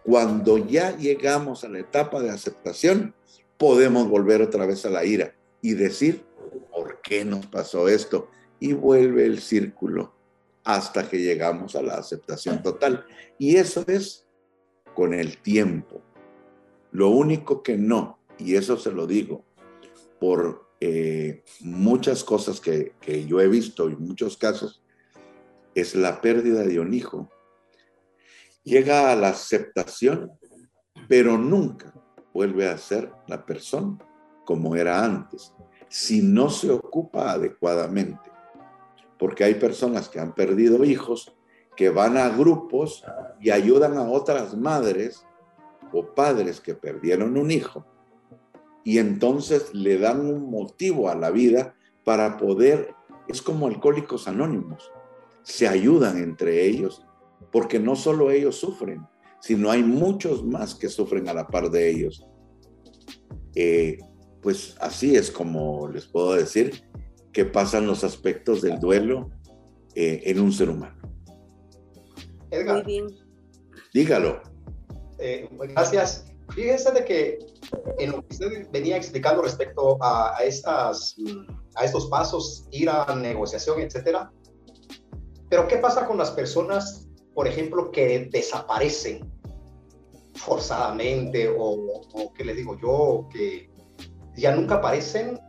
cuando 0.05 0.59
ya 0.59 0.97
llegamos 0.97 1.65
a 1.65 1.69
la 1.71 1.81
etapa 1.81 2.21
de 2.21 2.31
aceptación, 2.31 3.17
podemos 3.59 4.09
volver 4.09 4.41
otra 4.43 4.65
vez 4.65 4.87
a 4.87 4.91
la 4.91 5.05
ira 5.05 5.35
y 5.61 5.75
decir, 5.75 6.25
¿por 6.71 7.01
qué 7.03 7.25
nos 7.25 7.45
pasó 7.47 7.89
esto? 7.89 8.29
Y 8.61 8.75
vuelve 8.75 9.27
el 9.27 9.41
círculo 9.41 10.15
hasta 10.63 11.09
que 11.09 11.19
llegamos 11.19 11.75
a 11.75 11.83
la 11.83 11.95
aceptación 11.95 12.63
total. 12.63 13.07
Y 13.39 13.57
eso 13.57 13.83
es 13.89 14.25
con 14.95 15.15
el 15.15 15.39
tiempo. 15.39 16.01
Lo 16.93 17.09
único 17.09 17.65
que 17.65 17.77
no, 17.77 18.21
y 18.43 18.57
eso 18.57 18.77
se 18.77 18.93
lo 18.93 19.07
digo 19.07 19.45
por 20.21 20.69
eh, 20.81 21.43
muchas 21.61 22.25
cosas 22.25 22.61
que, 22.61 22.95
que 23.01 23.27
yo 23.27 23.41
he 23.41 23.49
visto 23.49 23.89
y 23.89 23.97
muchos 23.97 24.37
casos, 24.37 24.83
es 25.75 25.95
la 25.95 26.21
pérdida 26.21 26.65
de 26.65 26.81
un 26.81 26.93
hijo. 26.93 27.31
Llega 28.63 29.11
a 29.11 29.17
la 29.17 29.31
aceptación, 29.31 30.31
pero 31.09 31.39
nunca 31.39 31.95
vuelve 32.33 32.69
a 32.69 32.79
ser 32.79 33.11
la 33.27 33.45
persona 33.45 33.99
como 34.45 34.77
era 34.77 35.05
antes, 35.05 35.53
si 35.89 36.21
no 36.23 36.51
se 36.51 36.71
ocupa 36.71 37.33
adecuadamente 37.33 38.33
porque 39.23 39.45
hay 39.45 39.55
personas 39.55 40.09
que 40.09 40.19
han 40.19 40.35
perdido 40.35 40.85
hijos 40.85 41.33
que 41.77 41.91
van 41.91 42.17
a 42.17 42.29
grupos 42.29 43.05
y 43.41 43.51
ayudan 43.51 43.97
a 43.97 44.03
otras 44.03 44.57
madres 44.57 45.25
o 45.93 46.05
padres 46.05 46.61
que 46.61 46.75
perdieron 46.75 47.37
un 47.37 47.53
hijo 47.53 47.87
y 48.85 48.99
entonces 48.99 49.73
le 49.75 49.99
dan 49.99 50.21
un 50.27 50.51
motivo 50.51 51.09
a 51.09 51.15
la 51.15 51.31
vida 51.31 51.75
para 52.05 52.37
poder, 52.37 52.95
es 53.29 53.43
como 53.43 53.67
alcohólicos 53.67 54.29
anónimos, 54.29 54.91
se 55.43 55.69
ayudan 55.69 56.19
entre 56.19 56.67
ellos 56.67 57.05
porque 57.51 57.79
no 57.79 57.97
solo 57.97 58.31
ellos 58.31 58.57
sufren, 58.57 59.07
sino 59.41 59.71
hay 59.71 59.83
muchos 59.83 60.45
más 60.45 60.75
que 60.75 60.89
sufren 60.89 61.29
a 61.29 61.35
la 61.35 61.47
par 61.47 61.71
de 61.71 61.91
ellos. 61.91 62.27
Eh, 63.55 63.99
pues 64.41 64.77
así 64.81 65.15
es 65.15 65.31
como 65.31 65.89
les 65.89 66.07
puedo 66.07 66.35
decir 66.35 66.85
que 67.33 67.45
pasan 67.45 67.87
los 67.87 68.05
aspectos 68.05 68.63
del 68.63 68.79
duelo 68.79 69.31
eh, 69.95 70.23
en 70.27 70.41
un 70.41 70.53
ser 70.53 70.71
humano. 70.71 70.97
Edgar. 72.51 72.85
Muy 72.85 72.85
bien. 72.85 73.07
Dígalo. 73.93 74.43
Eh, 75.19 75.49
gracias. 75.75 76.32
Fíjense 76.55 76.93
de 76.93 77.05
que 77.05 77.39
en 77.99 78.13
lo 78.13 78.21
que 78.21 78.35
usted 78.35 78.71
venía 78.71 78.97
explicando 78.97 79.43
respecto 79.43 79.97
a, 80.03 80.37
estas, 80.45 81.17
a 81.75 81.85
estos 81.85 82.07
pasos, 82.09 82.67
ir 82.71 82.91
a 82.91 83.15
negociación, 83.15 83.81
etcétera. 83.81 84.31
Pero 85.49 85.67
¿qué 85.69 85.77
pasa 85.79 86.07
con 86.07 86.19
las 86.19 86.31
personas, 86.31 87.09
por 87.35 87.49
ejemplo, 87.49 87.91
que 87.91 88.29
desaparecen 88.31 89.31
forzadamente 90.35 91.49
o, 91.49 92.03
o 92.13 92.33
que 92.33 92.45
les 92.45 92.57
digo 92.57 92.77
yo, 92.81 93.29
que 93.33 93.71
ya 94.37 94.55
nunca 94.55 94.77
aparecen? 94.77 95.41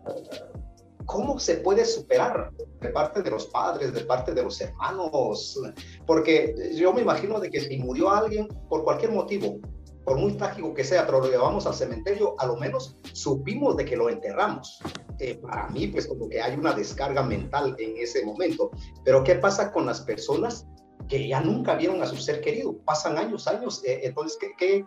¿Cómo 1.06 1.38
se 1.38 1.56
puede 1.56 1.84
superar 1.84 2.52
de 2.80 2.90
parte 2.90 3.22
de 3.22 3.30
los 3.30 3.48
padres, 3.48 3.94
de 3.94 4.02
parte 4.02 4.34
de 4.34 4.42
los 4.42 4.60
hermanos? 4.62 5.60
Porque 6.08 6.56
yo 6.76 6.94
me 6.94 7.02
imagino 7.02 7.42
de 7.42 7.50
que 7.50 7.60
si 7.60 7.78
murió 7.78 8.10
alguien 8.10 8.48
por 8.70 8.86
cualquier 8.86 9.12
motivo, 9.12 9.60
por 10.04 10.18
muy 10.18 10.34
trágico 10.34 10.74
que 10.74 10.84
sea, 10.84 11.06
pero 11.06 11.22
lo 11.22 11.30
llevamos 11.30 11.66
al 11.66 11.74
cementerio, 11.74 12.36
a 12.38 12.46
lo 12.46 12.58
menos 12.58 12.98
supimos 13.14 13.78
de 13.78 13.86
que 13.86 13.96
lo 13.96 14.10
enterramos. 14.10 14.80
Eh, 15.20 15.36
para 15.36 15.70
mí, 15.70 15.88
pues 15.88 16.08
como 16.08 16.28
que 16.28 16.42
hay 16.42 16.56
una 16.56 16.74
descarga 16.74 17.24
mental 17.24 17.76
en 17.80 17.98
ese 17.98 18.26
momento. 18.26 18.72
Pero 19.06 19.24
¿qué 19.24 19.36
pasa 19.36 19.72
con 19.72 19.86
las 19.86 20.02
personas 20.02 20.68
que 21.08 21.28
ya 21.28 21.40
nunca 21.42 21.76
vieron 21.76 22.02
a 22.02 22.06
su 22.06 22.18
ser 22.18 22.42
querido? 22.42 22.78
Pasan 22.80 23.18
años, 23.18 23.48
años. 23.48 23.84
Eh, 23.86 24.02
entonces, 24.04 24.38
¿qué, 24.40 24.52
¿qué? 24.58 24.86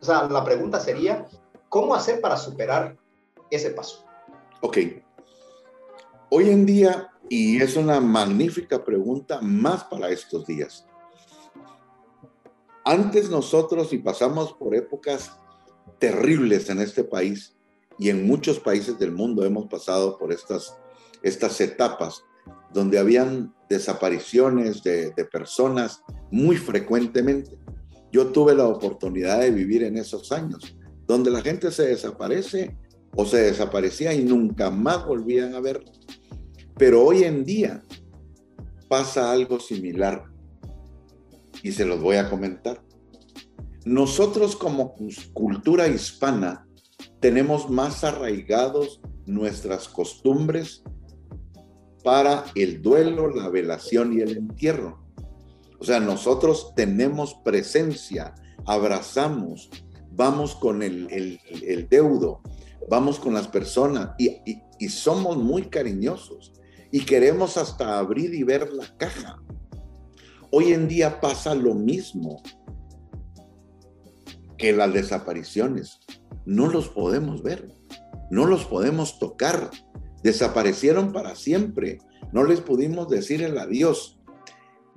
O 0.00 0.04
sea, 0.04 0.28
la 0.28 0.44
pregunta 0.44 0.78
sería, 0.78 1.26
¿cómo 1.68 1.94
hacer 1.94 2.20
para 2.20 2.36
superar 2.36 2.96
ese 3.50 3.70
paso? 3.70 4.04
Ok. 4.60 4.78
Hoy 6.30 6.50
en 6.50 6.66
día, 6.66 7.10
y 7.28 7.60
es 7.60 7.74
una 7.76 8.00
magnífica 8.00 8.84
pregunta 8.84 9.40
más 9.40 9.84
para 9.84 10.10
estos 10.10 10.46
días, 10.46 10.87
antes 12.88 13.28
nosotros, 13.28 13.92
y 13.92 13.98
pasamos 13.98 14.54
por 14.54 14.74
épocas 14.74 15.36
terribles 15.98 16.70
en 16.70 16.80
este 16.80 17.04
país 17.04 17.54
y 17.98 18.08
en 18.08 18.26
muchos 18.26 18.58
países 18.58 18.98
del 18.98 19.12
mundo 19.12 19.44
hemos 19.44 19.66
pasado 19.66 20.16
por 20.16 20.32
estas, 20.32 20.74
estas 21.22 21.60
etapas 21.60 22.22
donde 22.72 22.98
habían 22.98 23.54
desapariciones 23.68 24.82
de, 24.82 25.12
personas 25.30 26.02
muy 26.30 26.56
frecuentemente. 26.56 27.58
Yo 28.10 28.28
tuve 28.28 28.54
la 28.54 28.66
oportunidad 28.66 29.40
de 29.40 29.50
vivir 29.50 29.82
en 29.82 29.98
esos 29.98 30.32
años, 30.32 30.74
donde 31.06 31.30
la 31.30 31.42
gente 31.42 31.70
se 31.70 31.88
desaparece 31.88 32.74
o 33.14 33.26
se 33.26 33.42
desaparecía 33.42 34.14
y 34.14 34.24
nunca 34.24 34.70
más 34.70 35.04
volvían 35.04 35.54
a 35.54 35.60
ver. 35.60 35.84
Pero 36.78 37.04
hoy 37.04 37.24
en 37.24 37.44
día 37.44 37.82
pasa 38.88 39.30
algo 39.30 39.60
similar 39.60 40.24
y 41.62 41.72
se 41.72 41.84
los 41.84 42.00
voy 42.00 42.16
a 42.16 42.28
comentar. 42.28 42.82
Nosotros 43.84 44.56
como 44.56 44.94
cultura 45.32 45.88
hispana 45.88 46.66
tenemos 47.20 47.70
más 47.70 48.04
arraigados 48.04 49.00
nuestras 49.26 49.88
costumbres 49.88 50.82
para 52.04 52.44
el 52.54 52.82
duelo, 52.82 53.28
la 53.28 53.48
velación 53.48 54.12
y 54.12 54.20
el 54.20 54.36
entierro. 54.36 55.02
O 55.78 55.84
sea, 55.84 56.00
nosotros 56.00 56.72
tenemos 56.74 57.34
presencia, 57.44 58.34
abrazamos, 58.66 59.70
vamos 60.10 60.54
con 60.54 60.82
el, 60.82 61.40
deudo, 61.88 62.40
vamos 62.90 63.18
con 63.18 63.34
las 63.34 63.48
personas 63.48 64.10
y, 64.18 64.40
y 64.78 64.88
somos 64.88 65.36
muy 65.36 65.62
cariñosos 65.64 66.52
y 66.90 67.00
queremos 67.00 67.56
hasta 67.56 67.98
abrir 67.98 68.34
y 68.34 68.42
ver 68.42 68.72
la 68.72 68.86
caja. 68.96 69.42
Hoy 70.50 70.72
en 70.72 70.88
día 70.88 71.20
pasa 71.20 71.54
lo 71.54 71.74
mismo 71.74 72.42
que 74.56 74.72
las 74.72 74.92
desapariciones. 74.92 76.00
No 76.46 76.68
los 76.68 76.88
podemos 76.88 77.42
ver, 77.42 77.68
no 78.30 78.46
los 78.46 78.64
podemos 78.64 79.18
tocar. 79.18 79.70
Desaparecieron 80.22 81.12
para 81.12 81.34
siempre. 81.34 81.98
No 82.32 82.44
les 82.44 82.60
pudimos 82.60 83.08
decir 83.08 83.42
el 83.42 83.58
adiós. 83.58 84.18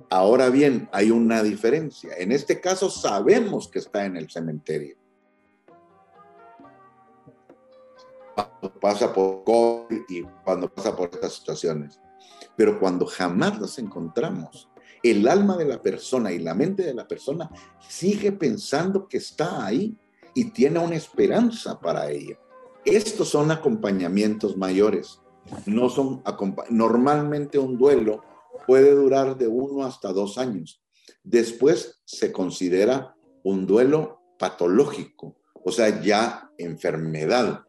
Ahora 0.08 0.48
bien, 0.48 0.88
hay 0.92 1.10
una 1.10 1.42
diferencia. 1.42 2.14
En 2.16 2.32
este 2.32 2.60
caso 2.60 2.90
sabemos 2.90 3.68
que 3.68 3.78
está 3.78 4.06
en 4.06 4.16
el 4.16 4.30
cementerio. 4.30 4.96
Cuando 8.34 8.80
pasa 8.80 9.12
por 9.12 9.44
COVID 9.44 10.00
y 10.08 10.22
cuando 10.44 10.72
pasa 10.72 10.96
por 10.96 11.10
estas 11.12 11.34
situaciones. 11.34 12.00
Pero 12.56 12.80
cuando 12.80 13.06
jamás 13.06 13.60
las 13.60 13.78
encontramos, 13.78 14.71
el 15.02 15.26
alma 15.28 15.56
de 15.56 15.64
la 15.64 15.82
persona 15.82 16.32
y 16.32 16.38
la 16.38 16.54
mente 16.54 16.82
de 16.84 16.94
la 16.94 17.08
persona 17.08 17.50
sigue 17.88 18.32
pensando 18.32 19.08
que 19.08 19.18
está 19.18 19.66
ahí 19.66 19.96
y 20.34 20.50
tiene 20.50 20.78
una 20.78 20.96
esperanza 20.96 21.80
para 21.80 22.10
ello. 22.10 22.38
Estos 22.84 23.28
son 23.28 23.50
acompañamientos 23.50 24.56
mayores. 24.56 25.20
No 25.66 25.90
son 25.90 26.22
normalmente 26.70 27.58
un 27.58 27.76
duelo 27.76 28.22
puede 28.66 28.94
durar 28.94 29.36
de 29.36 29.48
uno 29.48 29.84
hasta 29.84 30.12
dos 30.12 30.38
años. 30.38 30.82
Después 31.24 32.00
se 32.04 32.32
considera 32.32 33.16
un 33.42 33.66
duelo 33.66 34.20
patológico, 34.38 35.36
o 35.64 35.72
sea, 35.72 36.00
ya 36.00 36.50
enfermedad. 36.58 37.64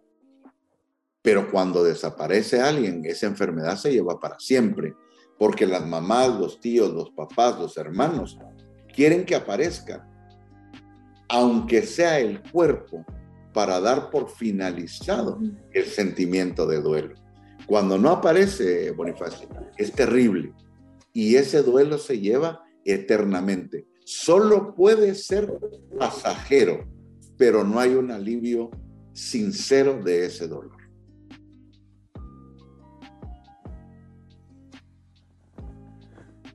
Pero 1.21 1.49
cuando 1.51 1.83
desaparece 1.83 2.61
alguien, 2.61 3.03
esa 3.05 3.27
enfermedad 3.27 3.77
se 3.77 3.91
lleva 3.91 4.19
para 4.19 4.39
siempre 4.39 4.95
porque 5.43 5.67
las 5.67 5.85
mamás, 5.85 6.39
los 6.39 6.61
tíos, 6.61 6.93
los 6.93 7.09
papás, 7.09 7.59
los 7.59 7.75
hermanos 7.75 8.39
quieren 8.95 9.25
que 9.25 9.35
aparezca, 9.35 10.09
aunque 11.27 11.81
sea 11.81 12.17
el 12.17 12.41
cuerpo, 12.49 13.05
para 13.51 13.81
dar 13.81 14.09
por 14.09 14.29
finalizado 14.29 15.41
el 15.73 15.83
sentimiento 15.83 16.65
de 16.65 16.79
duelo. 16.79 17.15
Cuando 17.65 17.97
no 17.97 18.11
aparece 18.11 18.91
Bonifacio, 18.91 19.49
es 19.75 19.91
terrible 19.91 20.53
y 21.11 21.35
ese 21.35 21.61
duelo 21.61 21.97
se 21.97 22.21
lleva 22.21 22.63
eternamente. 22.85 23.85
Solo 24.05 24.73
puede 24.73 25.13
ser 25.13 25.53
pasajero, 25.99 26.87
pero 27.35 27.65
no 27.65 27.81
hay 27.81 27.95
un 27.95 28.11
alivio 28.11 28.71
sincero 29.11 30.01
de 30.01 30.27
ese 30.27 30.47
dolor. 30.47 30.82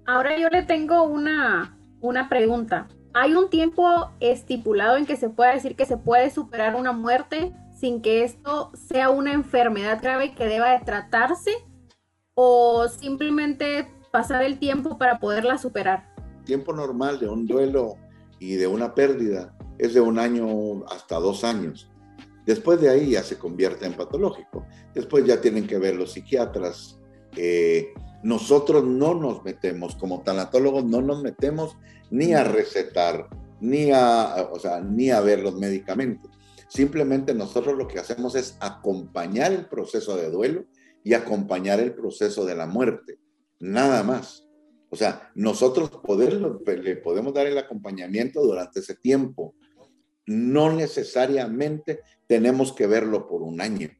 Ahora 0.08 0.38
yo 0.38 0.48
le 0.48 0.62
tengo 0.62 1.02
una, 1.02 1.78
una 2.00 2.30
pregunta. 2.30 2.88
¿Hay 3.12 3.34
un 3.34 3.50
tiempo 3.50 4.10
estipulado 4.20 4.96
en 4.96 5.04
que 5.04 5.16
se 5.16 5.28
pueda 5.28 5.52
decir 5.52 5.76
que 5.76 5.84
se 5.84 5.98
puede 5.98 6.30
superar 6.30 6.76
una 6.76 6.92
muerte 6.92 7.52
sin 7.78 8.00
que 8.00 8.24
esto 8.24 8.70
sea 8.72 9.10
una 9.10 9.34
enfermedad 9.34 10.00
grave 10.00 10.34
que 10.34 10.46
deba 10.46 10.70
de 10.70 10.82
tratarse? 10.82 11.50
¿O 12.32 12.88
simplemente 12.88 13.86
pasar 14.10 14.42
el 14.44 14.58
tiempo 14.58 14.96
para 14.96 15.20
poderla 15.20 15.58
superar? 15.58 16.08
Tiempo 16.46 16.72
normal 16.72 17.20
de 17.20 17.28
un 17.28 17.46
duelo 17.46 17.96
y 18.38 18.54
de 18.54 18.66
una 18.66 18.94
pérdida 18.94 19.54
es 19.76 19.92
de 19.92 20.00
un 20.00 20.18
año 20.18 20.86
hasta 20.86 21.16
dos 21.16 21.44
años. 21.44 21.90
Después 22.46 22.80
de 22.80 22.88
ahí 22.88 23.10
ya 23.10 23.22
se 23.22 23.36
convierte 23.36 23.84
en 23.84 23.92
patológico. 23.92 24.64
Después 24.94 25.26
ya 25.26 25.38
tienen 25.42 25.66
que 25.66 25.76
ver 25.76 25.96
los 25.96 26.12
psiquiatras 26.12 26.98
eh, 27.36 27.92
nosotros 28.22 28.84
no 28.84 29.14
nos 29.14 29.44
metemos, 29.44 29.94
como 29.94 30.22
tanatólogos, 30.22 30.84
no 30.84 31.00
nos 31.00 31.22
metemos 31.22 31.76
ni 32.10 32.32
a 32.34 32.44
recetar, 32.44 33.28
ni 33.60 33.90
a, 33.92 34.48
o 34.50 34.58
sea, 34.58 34.80
ni 34.80 35.10
a 35.10 35.20
ver 35.20 35.40
los 35.40 35.54
medicamentos. 35.54 36.30
Simplemente 36.68 37.32
nosotros 37.32 37.76
lo 37.76 37.88
que 37.88 37.98
hacemos 37.98 38.34
es 38.34 38.56
acompañar 38.60 39.52
el 39.52 39.66
proceso 39.66 40.16
de 40.16 40.30
duelo 40.30 40.66
y 41.02 41.14
acompañar 41.14 41.80
el 41.80 41.94
proceso 41.94 42.44
de 42.44 42.54
la 42.54 42.66
muerte. 42.66 43.18
Nada 43.58 44.02
más. 44.02 44.44
O 44.90 44.96
sea, 44.96 45.30
nosotros 45.34 45.90
le 46.66 46.96
podemos 46.96 47.34
dar 47.34 47.46
el 47.46 47.58
acompañamiento 47.58 48.42
durante 48.42 48.80
ese 48.80 48.94
tiempo. 48.94 49.54
No 50.26 50.72
necesariamente 50.72 52.00
tenemos 52.26 52.72
que 52.72 52.86
verlo 52.86 53.26
por 53.26 53.42
un 53.42 53.60
año, 53.60 53.90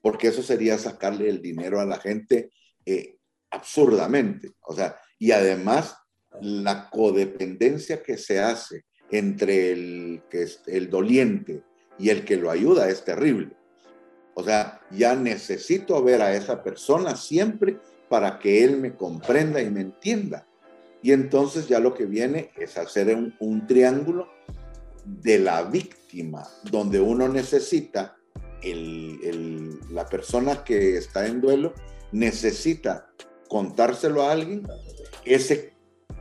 porque 0.00 0.28
eso 0.28 0.42
sería 0.42 0.78
sacarle 0.78 1.28
el 1.28 1.42
dinero 1.42 1.80
a 1.80 1.86
la 1.86 1.98
gente 1.98 2.50
eh, 2.86 3.15
absurdamente. 3.50 4.52
O 4.62 4.74
sea, 4.74 4.96
y 5.18 5.32
además 5.32 5.96
la 6.40 6.90
codependencia 6.90 8.02
que 8.02 8.18
se 8.18 8.40
hace 8.40 8.84
entre 9.10 9.72
el, 9.72 10.22
que 10.30 10.42
es 10.42 10.62
el 10.66 10.90
doliente 10.90 11.62
y 11.98 12.10
el 12.10 12.24
que 12.24 12.36
lo 12.36 12.50
ayuda 12.50 12.88
es 12.88 13.04
terrible. 13.04 13.56
O 14.34 14.44
sea, 14.44 14.80
ya 14.90 15.14
necesito 15.14 16.02
ver 16.02 16.20
a 16.20 16.34
esa 16.34 16.62
persona 16.62 17.16
siempre 17.16 17.78
para 18.08 18.38
que 18.38 18.64
él 18.64 18.76
me 18.76 18.94
comprenda 18.94 19.62
y 19.62 19.70
me 19.70 19.80
entienda. 19.80 20.46
Y 21.02 21.12
entonces 21.12 21.68
ya 21.68 21.78
lo 21.78 21.94
que 21.94 22.04
viene 22.04 22.50
es 22.56 22.76
hacer 22.76 23.14
un, 23.14 23.34
un 23.38 23.66
triángulo 23.66 24.28
de 25.04 25.38
la 25.38 25.62
víctima, 25.62 26.46
donde 26.70 27.00
uno 27.00 27.28
necesita, 27.28 28.16
el, 28.62 29.18
el, 29.22 29.94
la 29.94 30.06
persona 30.06 30.64
que 30.64 30.96
está 30.96 31.26
en 31.26 31.40
duelo 31.40 31.72
necesita 32.12 33.08
contárselo 33.48 34.22
a 34.22 34.32
alguien, 34.32 34.66
ese 35.24 35.74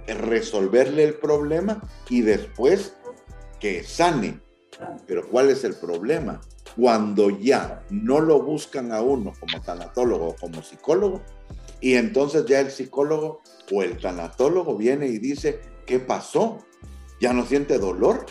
resolverle 0.07 1.03
el 1.03 1.15
problema 1.15 1.81
y 2.09 2.21
después 2.21 2.95
que 3.59 3.83
sane. 3.83 4.39
Pero 5.07 5.27
¿cuál 5.27 5.49
es 5.49 5.63
el 5.63 5.75
problema? 5.75 6.41
Cuando 6.75 7.29
ya 7.29 7.83
no 7.89 8.19
lo 8.19 8.41
buscan 8.41 8.91
a 8.91 9.01
uno 9.01 9.33
como 9.39 9.61
tanatólogo 9.61 10.29
o 10.29 10.35
como 10.35 10.61
psicólogo, 10.61 11.21
y 11.79 11.95
entonces 11.95 12.45
ya 12.45 12.59
el 12.59 12.71
psicólogo 12.71 13.41
o 13.71 13.83
el 13.83 13.97
tanatólogo 13.97 14.75
viene 14.75 15.07
y 15.07 15.19
dice, 15.19 15.61
¿qué 15.85 15.99
pasó? 15.99 16.59
¿Ya 17.21 17.33
no 17.33 17.45
siente 17.45 17.77
dolor? 17.77 18.25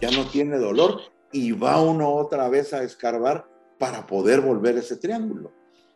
¿Ya 0.00 0.10
no 0.10 0.26
tiene 0.28 0.58
dolor? 0.58 1.00
Y 1.32 1.52
va 1.52 1.80
uno 1.80 2.14
otra 2.14 2.48
vez 2.48 2.72
a 2.72 2.82
escarbar 2.82 3.48
para 3.78 4.06
poder 4.06 4.40
volver 4.40 4.76
ese 4.76 4.96
triángulo. 4.96 5.52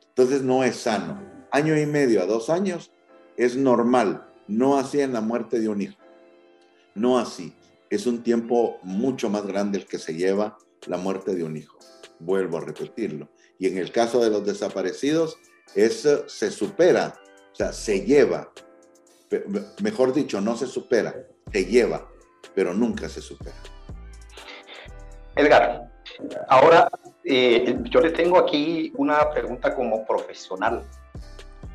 Entonces 0.09 0.43
no 0.43 0.65
es 0.65 0.77
sano. 0.77 1.38
Año 1.51 1.79
y 1.79 1.87
medio 1.87 2.23
a 2.23 2.27
dos 2.27 2.51
años 2.51 2.93
es 3.37 3.57
normal 3.57 4.29
no 4.49 4.79
así 4.79 5.01
en 5.01 5.13
la 5.13 5.21
muerte 5.21 5.61
de 5.61 5.69
un 5.69 5.83
hijo. 5.83 5.99
No 6.95 7.19
así. 7.19 7.55
Es 7.91 8.07
un 8.07 8.23
tiempo 8.23 8.79
mucho 8.83 9.31
más 9.31 9.47
grande 9.47 9.79
el 9.79 9.87
que 9.87 9.99
se 9.99 10.15
lleva 10.15 10.59
la 10.87 10.97
muerte 10.97 11.35
de 11.35 11.45
un 11.45 11.57
hijo. 11.57 11.79
Vuelvo 12.19 12.59
a 12.59 12.63
repetirlo. 12.63 13.29
Y 13.59 13.69
en 13.69 13.79
el 13.79 13.93
caso 13.93 14.23
de 14.23 14.31
los 14.31 14.45
desaparecidos, 14.45 15.39
eso 15.75 16.29
se 16.29 16.51
supera, 16.51 17.15
o 17.53 17.55
sea, 17.55 17.73
se 17.73 18.01
lleva. 18.01 18.51
Mejor 19.83 20.13
dicho, 20.13 20.41
no 20.41 20.57
se 20.57 20.67
supera, 20.67 21.15
se 21.53 21.65
lleva, 21.67 22.09
pero 22.55 22.73
nunca 22.73 23.09
se 23.09 23.21
supera. 23.21 23.57
Edgar, 25.37 25.91
ahora 26.49 26.89
eh, 27.25 27.79
yo 27.91 28.01
le 28.01 28.11
tengo 28.11 28.39
aquí 28.39 28.93
una 28.97 29.31
pregunta 29.31 29.75
como 29.75 30.07
profesional. 30.07 30.85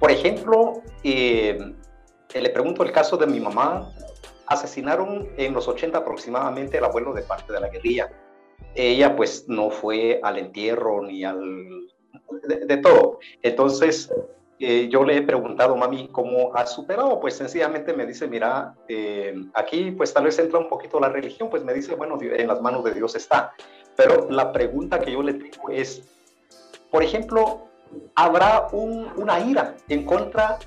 Por 0.04 0.12
ejemplo, 0.12 0.84
eh, 1.06 1.58
le 2.34 2.50
pregunto 2.50 2.84
el 2.84 2.92
caso 2.92 3.16
de 3.16 3.26
mi 3.26 3.39
mamá. 3.39 3.89
Asesinaron 4.48 5.30
en 5.38 5.54
los 5.54 5.70
80 5.70 5.98
aproximadamente 5.98 6.78
el 6.78 6.84
abuelo 6.84 7.13
de 7.13 7.22
parte 7.22 7.54
de 7.54 7.62
la 7.62 7.70
guerrilla. 7.70 8.12
Ella 8.76 9.16
pues 9.16 9.48
no 9.48 9.70
fue 9.70 10.20
al 10.22 10.39
entierro 10.39 11.02
ni 11.04 11.24
al... 11.24 11.88
de, 12.44 12.78
todo. 12.80 13.20
Entonces 13.44 14.13
eh, 14.60 14.89
yo 14.92 15.06
le 15.06 15.16
he 15.16 15.22
preguntado, 15.22 15.78
mami, 15.78 16.10
¿cómo 16.10 16.54
has 16.54 16.74
superado? 16.74 17.22
Pues 17.22 17.38
sencillamente 17.38 17.94
me 17.94 18.06
dice, 18.06 18.28
mira, 18.28 18.76
eh, 18.89 19.34
aquí 19.54 19.92
pues 19.92 20.13
tal 20.13 20.26
vez 20.26 20.38
entra 20.38 20.60
un 20.60 20.68
poquito 20.68 21.00
la 21.00 21.08
religión, 21.08 21.50
pues 21.50 21.63
me 21.63 21.74
dice, 21.74 21.96
bueno, 21.96 22.18
en 22.20 22.48
las 22.48 22.62
manos 22.62 22.84
de 22.84 22.94
Dios 22.94 23.16
está. 23.16 23.54
Pero 23.96 24.30
la 24.30 24.52
pregunta 24.52 25.00
que 25.00 25.13
yo 25.13 25.24
le 25.24 25.36
tengo 25.36 25.70
es, 25.70 26.04
por 26.92 27.04
ejemplo, 27.04 27.70
¿habrá 28.15 28.67
un, 28.71 29.12
una 29.17 29.39
ira 29.39 29.75
en 29.88 30.06
contra 30.06 30.60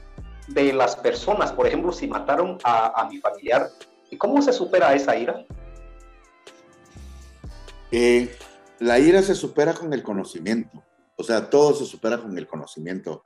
de 0.48 0.72
las 0.72 0.96
personas. 0.96 1.52
Por 1.52 1.66
ejemplo, 1.66 1.92
si 1.92 2.06
mataron 2.06 2.58
a, 2.64 3.06
mi 3.10 3.18
familiar, 3.18 3.70
¿y 4.10 4.16
cómo 4.16 4.40
se 4.42 4.52
supera 4.52 4.94
esa 4.94 5.16
ira? 5.16 5.44
Eh, 7.90 8.34
la 8.78 8.98
ira 8.98 9.22
se 9.22 9.34
supera 9.34 9.74
con 9.74 9.92
el 9.92 10.02
conocimiento. 10.02 10.82
O 11.16 11.22
sea, 11.22 11.48
todo 11.48 11.74
se 11.74 11.86
supera 11.86 12.18
con 12.18 12.36
el 12.36 12.46
conocimiento. 12.46 13.24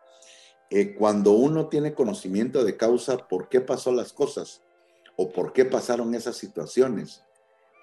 Eh, 0.71 0.95
cuando 0.95 1.33
uno 1.33 1.69
tiene 1.69 1.95
conocimiento 1.95 2.65
de 2.65 2.77
causa, 2.77 3.17
por 3.29 3.49
qué 3.49 3.61
pasó 3.61 3.91
las 3.91 4.13
cosas 4.13 4.63
o 5.17 5.31
por 5.31 5.53
qué 5.53 5.65
pasaron 5.65 6.15
esas 6.15 6.37
situaciones, 6.37 7.25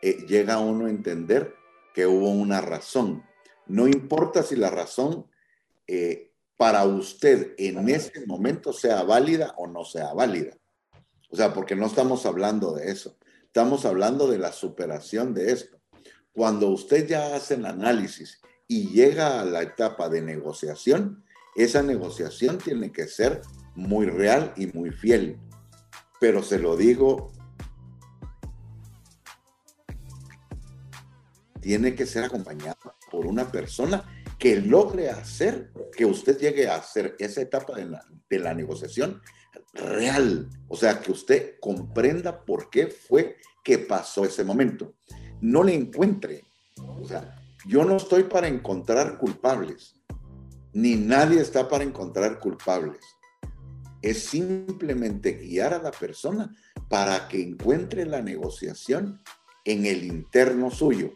eh, 0.01 0.25
llega 0.27 0.59
uno 0.59 0.85
a 0.85 0.89
entender 0.89 1.53
que 1.93 2.07
hubo 2.07 2.29
una 2.29 2.61
razón. 2.61 3.23
No 3.65 3.87
importa 3.87 4.43
si 4.43 4.55
la 4.55 4.69
razón 4.69 5.25
para 6.57 6.85
usted 6.85 7.53
en 7.57 7.87
ese 7.89 8.25
momento 8.25 8.73
sea 8.73 9.03
válida 9.03 9.53
o 9.57 9.67
no 9.67 9.85
sea 9.85 10.13
válida. 10.13 10.57
O 11.29 11.35
sea, 11.35 11.53
porque 11.53 11.75
no 11.75 11.85
estamos 11.85 12.25
hablando 12.25 12.73
de 12.73 12.91
eso. 12.91 13.17
Estamos 13.45 13.85
hablando 13.85 14.27
de 14.27 14.37
la 14.37 14.51
superación 14.51 15.33
de 15.33 15.51
esto. 15.51 15.77
Cuando 16.31 16.69
usted 16.69 17.07
ya 17.07 17.35
hace 17.35 17.55
el 17.55 17.65
análisis 17.65 18.41
y 18.67 18.89
llega 18.89 19.41
a 19.41 19.45
la 19.45 19.61
etapa 19.61 20.09
de 20.09 20.21
negociación, 20.21 21.23
esa 21.55 21.81
negociación 21.81 22.59
tiene 22.59 22.91
que 22.91 23.07
ser 23.07 23.41
muy 23.75 24.05
real 24.05 24.53
y 24.55 24.67
muy 24.67 24.91
fiel. 24.91 25.39
Pero 26.19 26.43
se 26.43 26.59
lo 26.59 26.75
digo, 26.75 27.31
tiene 31.61 31.95
que 31.95 32.05
ser 32.05 32.23
acompañada 32.23 32.77
por 33.11 33.25
una 33.25 33.51
persona 33.51 34.16
que 34.37 34.61
logre 34.61 35.09
hacer 35.09 35.71
que 35.95 36.05
usted 36.05 36.37
llegue 36.37 36.67
a 36.67 36.75
hacer 36.75 37.15
esa 37.19 37.41
etapa 37.41 37.75
de 37.75 37.85
la, 37.85 38.05
de 38.29 38.39
la 38.39 38.53
negociación 38.53 39.21
real. 39.73 40.49
O 40.67 40.75
sea, 40.75 40.99
que 40.99 41.11
usted 41.11 41.55
comprenda 41.59 42.45
por 42.45 42.69
qué 42.69 42.87
fue 42.87 43.37
que 43.63 43.79
pasó 43.79 44.25
ese 44.25 44.43
momento. 44.43 44.95
No 45.41 45.63
le 45.63 45.73
encuentre. 45.73 46.45
O 46.77 47.05
sea, 47.07 47.35
yo 47.65 47.83
no 47.83 47.97
estoy 47.97 48.23
para 48.23 48.47
encontrar 48.47 49.17
culpables, 49.17 49.95
ni 50.73 50.95
nadie 50.95 51.41
está 51.41 51.67
para 51.67 51.83
encontrar 51.83 52.39
culpables. 52.39 52.99
Es 54.01 54.25
simplemente 54.25 55.33
guiar 55.33 55.73
a 55.73 55.81
la 55.81 55.91
persona 55.91 56.55
para 56.87 57.27
que 57.27 57.41
encuentre 57.41 58.05
la 58.05 58.21
negociación 58.21 59.21
en 59.65 59.85
el 59.85 60.03
interno 60.03 60.69
suyo. 60.69 61.11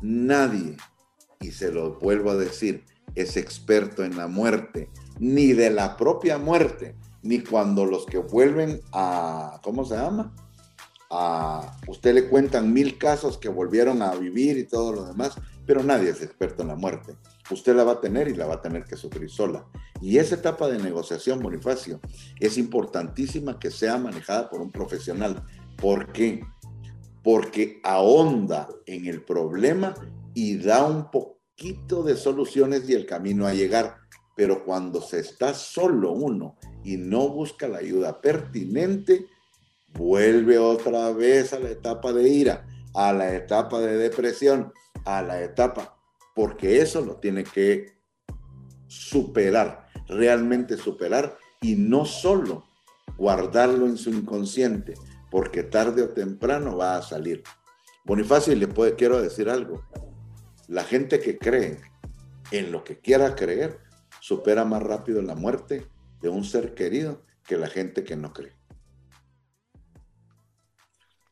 Nadie 0.00 0.76
y 1.40 1.52
se 1.52 1.72
lo 1.72 1.98
vuelvo 1.98 2.30
a 2.30 2.36
decir, 2.36 2.84
es 3.14 3.36
experto 3.36 4.04
en 4.04 4.16
la 4.16 4.28
muerte, 4.28 4.90
ni 5.18 5.52
de 5.52 5.70
la 5.70 5.96
propia 5.96 6.38
muerte, 6.38 6.94
ni 7.22 7.40
cuando 7.40 7.84
los 7.86 8.06
que 8.06 8.18
vuelven 8.18 8.80
a, 8.92 9.60
¿cómo 9.62 9.84
se 9.84 9.96
llama? 9.96 10.34
A, 11.10 11.78
usted 11.88 12.14
le 12.14 12.28
cuentan 12.28 12.72
mil 12.72 12.98
casos 12.98 13.38
que 13.38 13.48
volvieron 13.48 14.02
a 14.02 14.14
vivir 14.14 14.58
y 14.58 14.64
todo 14.64 14.92
lo 14.92 15.04
demás, 15.04 15.36
pero 15.66 15.82
nadie 15.82 16.10
es 16.10 16.22
experto 16.22 16.62
en 16.62 16.68
la 16.68 16.76
muerte. 16.76 17.16
Usted 17.50 17.74
la 17.74 17.84
va 17.84 17.92
a 17.92 18.00
tener 18.00 18.28
y 18.28 18.34
la 18.34 18.46
va 18.46 18.54
a 18.54 18.62
tener 18.62 18.84
que 18.84 18.96
sufrir 18.96 19.30
sola. 19.30 19.66
Y 20.00 20.18
esa 20.18 20.34
etapa 20.34 20.68
de 20.68 20.78
negociación, 20.78 21.40
Bonifacio, 21.40 22.00
es 22.38 22.58
importantísima 22.58 23.58
que 23.58 23.70
sea 23.70 23.98
manejada 23.98 24.50
por 24.50 24.60
un 24.60 24.70
profesional. 24.70 25.42
¿Por 25.76 26.12
qué? 26.12 26.44
Porque 27.22 27.80
ahonda 27.82 28.68
en 28.86 29.06
el 29.06 29.22
problema 29.22 29.94
y 30.36 30.58
da 30.58 30.84
un 30.84 31.10
poquito 31.10 32.02
de 32.02 32.14
soluciones 32.14 32.86
y 32.90 32.92
el 32.92 33.06
camino 33.06 33.46
a 33.46 33.54
llegar. 33.54 33.96
Pero 34.36 34.66
cuando 34.66 35.00
se 35.00 35.18
está 35.20 35.54
solo 35.54 36.12
uno 36.12 36.58
y 36.84 36.98
no 36.98 37.30
busca 37.30 37.66
la 37.66 37.78
ayuda 37.78 38.20
pertinente, 38.20 39.28
vuelve 39.94 40.58
otra 40.58 41.10
vez 41.12 41.54
a 41.54 41.58
la 41.58 41.70
etapa 41.70 42.12
de 42.12 42.28
ira, 42.28 42.66
a 42.92 43.14
la 43.14 43.34
etapa 43.34 43.80
de 43.80 43.96
depresión, 43.96 44.74
a 45.06 45.22
la 45.22 45.42
etapa, 45.42 45.96
porque 46.34 46.82
eso 46.82 47.00
lo 47.00 47.16
tiene 47.16 47.42
que 47.42 47.94
superar, 48.88 49.88
realmente 50.06 50.76
superar 50.76 51.38
y 51.62 51.76
no 51.76 52.04
solo 52.04 52.66
guardarlo 53.16 53.86
en 53.86 53.96
su 53.96 54.10
inconsciente, 54.10 54.92
porque 55.30 55.62
tarde 55.62 56.02
o 56.02 56.10
temprano 56.10 56.76
va 56.76 56.98
a 56.98 57.02
salir. 57.02 57.42
Bonifacio, 58.04 58.54
le 58.54 58.68
puede, 58.68 58.96
quiero 58.96 59.22
decir 59.22 59.48
algo. 59.48 59.82
La 60.68 60.84
gente 60.84 61.20
que 61.20 61.38
cree 61.38 61.80
en 62.50 62.72
lo 62.72 62.84
que 62.84 62.98
quiera 62.98 63.34
creer 63.34 63.78
supera 64.20 64.64
más 64.64 64.82
rápido 64.82 65.22
la 65.22 65.34
muerte 65.34 65.86
de 66.20 66.28
un 66.28 66.44
ser 66.44 66.74
querido 66.74 67.22
que 67.44 67.56
la 67.56 67.68
gente 67.68 68.02
que 68.02 68.16
no 68.16 68.32
cree. 68.32 68.54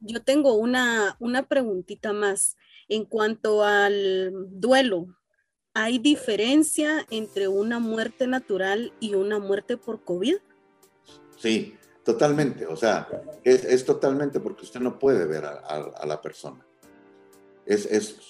Yo 0.01 0.23
tengo 0.23 0.55
una, 0.55 1.17
una 1.19 1.49
preguntita 1.49 2.13
más. 2.13 2.57
En 2.89 3.07
cuanto 3.07 3.65
al 3.65 4.33
duelo, 4.51 5.07
¿hay 5.73 5.99
diferencia 5.99 7.07
entre 7.11 7.49
una 7.49 7.79
muerte 7.79 8.27
natural 8.27 8.93
y 9.01 9.15
una 9.15 9.39
muerte 9.39 9.77
por 9.79 10.05
COVID? 10.05 10.37
Sí, 11.39 11.77
totalmente. 12.05 12.67
O 12.67 12.77
sea, 12.77 13.09
es, 13.43 13.85
totalmente 13.85 14.39
porque 14.41 14.65
usted 14.65 14.81
no 14.81 14.99
puede 14.99 15.25
ver 15.25 15.45
a 15.47 16.07
la 16.07 16.21
persona 16.21 16.65
es, 17.67 17.87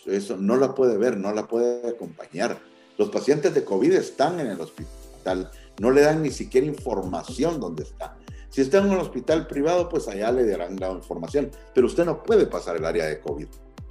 eso 0.07 0.37
no 0.37 0.57
la 0.57 0.75
puede 0.75 0.97
ver, 0.97 1.17
no 1.17 1.33
la 1.33 1.47
puede 1.47 1.89
acompañar. 1.89 2.59
Los 2.97 3.11
pacientes 3.11 3.55
de 3.55 3.65
COVID 3.65 3.93
están 3.93 4.39
en 4.41 4.49
el 4.49 4.61
hospital, 4.61 5.51
no 5.81 5.91
le 5.91 6.03
dan 6.03 6.23
ni 6.23 6.31
siquiera 6.31 6.67
información 6.67 7.61
dónde 7.61 7.83
está. 7.83 8.17
Si 8.55 8.61
está 8.61 8.79
en 8.79 8.91
un 8.91 8.99
hospital 8.99 9.49
privado, 9.49 9.89
pues 9.89 10.07
allá 10.07 10.31
le 10.31 10.47
darán 10.47 10.77
la 10.79 10.93
información. 10.93 11.51
Pero 11.75 11.89
usted 11.89 12.05
no 12.05 12.23
puede 12.23 12.47
pasar 12.47 12.77
el 12.77 12.85
área 12.85 13.07
de 13.07 13.19
COVID. 13.19 13.49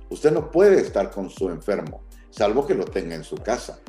Usted 0.09 0.31
no 0.31 0.51
puede 0.51 0.79
estar 0.79 1.11
con 1.11 1.29
su 1.29 1.49
enfermo, 1.49 2.01
salvo 2.29 2.65
que 2.65 2.73
lo 2.73 2.85
tenga 2.85 3.13
en 3.13 3.25
su 3.25 3.35
casa 3.35 3.79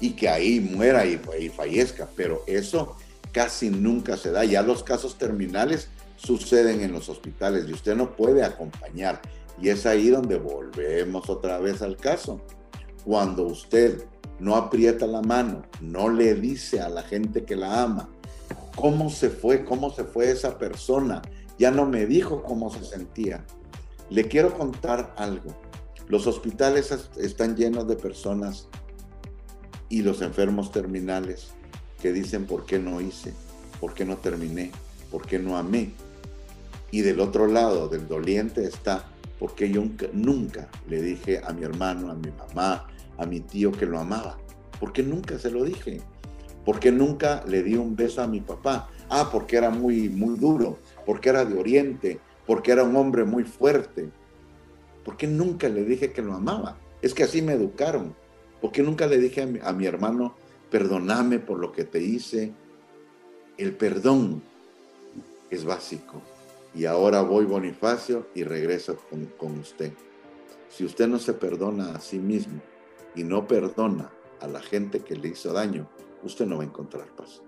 y 0.00 0.12
que 0.12 0.30
ahí 0.30 0.58
muera 0.58 1.04
y, 1.04 1.18
fallezca. 1.50 2.08
Pero 2.16 2.44
eso 2.46 2.96
casi 3.30 3.68
nunca 3.68 4.16
se 4.16 4.30
da. 4.30 4.42
Ya 4.44 4.62
los 4.62 4.82
casos 4.82 5.18
terminales 5.18 5.88
suceden 6.16 6.80
en 6.80 6.92
los 6.92 7.10
hospitales 7.10 7.66
y 7.68 7.72
usted 7.74 7.94
no 7.94 8.16
puede 8.16 8.42
acompañar. 8.42 9.20
Y 9.60 9.68
es 9.68 9.86
ahí 9.86 10.08
donde 10.08 10.38
volvemos 10.38 11.28
otra 11.28 11.58
vez 11.58 11.82
al 11.82 11.96
caso. 11.96 12.40
Cuando 13.04 13.44
usted 13.44 14.04
no 14.38 14.56
aprieta 14.56 15.06
la 15.06 15.20
mano, 15.20 15.62
no 15.80 16.08
le 16.08 16.34
dice 16.34 16.80
a 16.80 16.88
la 16.88 17.02
gente 17.02 17.44
que 17.44 17.56
la 17.56 17.82
ama, 17.82 18.08
cómo 18.74 19.10
se 19.10 19.28
fue, 19.28 19.64
cómo 19.64 19.90
se 19.90 20.04
fue 20.04 20.30
esa 20.30 20.58
persona. 20.58 21.20
Ya 21.58 21.70
no 21.70 21.84
me 21.84 22.06
dijo 22.06 22.42
cómo 22.42 22.70
se 22.70 22.84
sentía. 22.84 23.44
Le 24.08 24.28
quiero 24.28 24.56
contar 24.56 25.14
algo. 25.18 25.54
Los 26.08 26.26
hospitales 26.26 26.92
están 27.18 27.56
llenos 27.56 27.86
de 27.86 27.96
personas 27.96 28.66
y 29.88 30.02
los 30.02 30.22
enfermos 30.22 30.72
terminales 30.72 31.50
que 32.00 32.12
dicen 32.12 32.46
por 32.46 32.64
qué 32.64 32.78
no 32.78 33.00
hice, 33.00 33.34
por 33.78 33.92
qué 33.92 34.04
no 34.04 34.16
terminé, 34.16 34.72
por 35.10 35.26
qué 35.26 35.38
no 35.38 35.58
amé. 35.58 35.92
Y 36.90 37.02
del 37.02 37.20
otro 37.20 37.46
lado 37.46 37.88
del 37.88 38.08
doliente 38.08 38.64
está 38.64 39.04
porque 39.40 39.70
yo 39.70 39.82
nunca 40.12 40.68
le 40.86 41.00
dije 41.00 41.40
a 41.42 41.52
mi 41.54 41.64
hermano, 41.64 42.10
a 42.10 42.14
mi 42.14 42.30
mamá, 42.30 42.86
a 43.16 43.24
mi 43.24 43.40
tío 43.40 43.72
que 43.72 43.86
lo 43.86 43.98
amaba. 43.98 44.36
Porque 44.78 45.02
nunca 45.02 45.38
se 45.38 45.50
lo 45.50 45.64
dije. 45.64 46.02
¿Por 46.62 46.84
nunca 46.92 47.42
le 47.48 47.62
di 47.62 47.74
un 47.74 47.96
beso 47.96 48.20
a 48.20 48.26
mi 48.26 48.42
papá? 48.42 48.90
Ah, 49.08 49.30
porque 49.32 49.56
era 49.56 49.70
muy, 49.70 50.10
muy 50.10 50.38
duro, 50.38 50.78
porque 51.06 51.30
era 51.30 51.46
de 51.46 51.58
Oriente, 51.58 52.20
porque 52.46 52.70
era 52.70 52.84
un 52.84 52.94
hombre 52.96 53.24
muy 53.24 53.44
fuerte. 53.44 54.10
¿Por 55.06 55.16
qué 55.16 55.26
nunca 55.26 55.70
le 55.70 55.84
dije 55.86 56.12
que 56.12 56.20
lo 56.20 56.34
amaba? 56.34 56.76
Es 57.00 57.14
que 57.14 57.22
así 57.22 57.40
me 57.40 57.54
educaron. 57.54 58.14
¿Por 58.60 58.72
qué 58.72 58.82
nunca 58.82 59.06
le 59.06 59.16
dije 59.16 59.60
a 59.62 59.72
mi 59.72 59.86
hermano, 59.86 60.34
perdóname 60.70 61.38
por 61.38 61.58
lo 61.58 61.72
que 61.72 61.84
te 61.84 62.02
hice? 62.02 62.52
El 63.56 63.72
perdón 63.72 64.42
es 65.48 65.64
básico. 65.64 66.20
Y 66.74 66.84
ahora 66.84 67.22
voy 67.22 67.44
Bonifacio 67.44 68.28
y 68.34 68.44
regreso 68.44 68.96
con, 69.08 69.26
con 69.26 69.58
usted. 69.58 69.92
Si 70.68 70.84
usted 70.84 71.08
no 71.08 71.18
se 71.18 71.32
perdona 71.32 71.94
a 71.94 72.00
sí 72.00 72.18
mismo 72.18 72.60
y 73.14 73.24
no 73.24 73.46
perdona 73.46 74.10
a 74.40 74.46
la 74.46 74.60
gente 74.60 75.00
que 75.00 75.16
le 75.16 75.28
hizo 75.28 75.52
daño, 75.52 75.88
usted 76.22 76.46
no 76.46 76.58
va 76.58 76.62
a 76.62 76.66
encontrar 76.66 77.08
paz. 77.16 77.42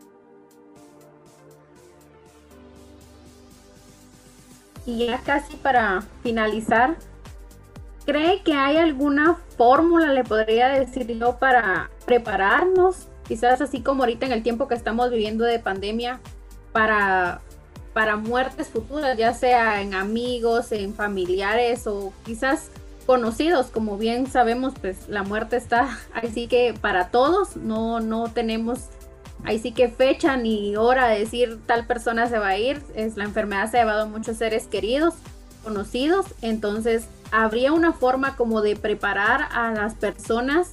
Y 4.84 5.06
ya 5.06 5.20
casi 5.20 5.56
para 5.56 6.02
finalizar, 6.22 6.96
¿cree 8.04 8.42
que 8.42 8.54
hay 8.54 8.78
alguna 8.78 9.38
fórmula, 9.56 10.12
le 10.12 10.24
podría 10.24 10.68
decir 10.68 11.06
yo, 11.06 11.38
para 11.38 11.90
prepararnos? 12.04 13.08
Quizás 13.28 13.60
así 13.60 13.82
como 13.82 14.02
ahorita 14.02 14.26
en 14.26 14.32
el 14.32 14.42
tiempo 14.42 14.66
que 14.66 14.74
estamos 14.74 15.10
viviendo 15.10 15.44
de 15.44 15.60
pandemia, 15.60 16.20
para, 16.72 17.40
para 17.92 18.16
muertes 18.16 18.68
futuras, 18.68 19.16
ya 19.16 19.34
sea 19.34 19.82
en 19.82 19.94
amigos, 19.94 20.72
en 20.72 20.94
familiares 20.94 21.86
o 21.86 22.12
quizás 22.24 22.70
conocidos, 23.06 23.66
como 23.66 23.98
bien 23.98 24.26
sabemos, 24.26 24.74
pues 24.80 25.08
la 25.08 25.22
muerte 25.22 25.56
está 25.56 25.98
así 26.14 26.46
que 26.46 26.74
para 26.78 27.08
todos, 27.08 27.56
no, 27.56 28.00
no 28.00 28.30
tenemos 28.32 28.88
ahí 29.44 29.58
sí 29.58 29.72
que 29.72 29.88
fecha 29.88 30.36
ni 30.36 30.76
hora 30.76 31.08
de 31.08 31.18
decir 31.18 31.60
tal 31.66 31.86
persona 31.86 32.28
se 32.28 32.38
va 32.38 32.48
a 32.48 32.58
ir, 32.58 32.80
es 32.94 33.16
la 33.16 33.24
enfermedad 33.24 33.70
se 33.70 33.78
ha 33.78 33.80
llevado 33.80 34.02
a 34.02 34.06
muchos 34.06 34.36
seres 34.36 34.66
queridos, 34.66 35.14
conocidos, 35.64 36.26
entonces 36.42 37.06
habría 37.30 37.72
una 37.72 37.92
forma 37.92 38.36
como 38.36 38.62
de 38.62 38.76
preparar 38.76 39.48
a 39.52 39.72
las 39.72 39.94
personas 39.94 40.72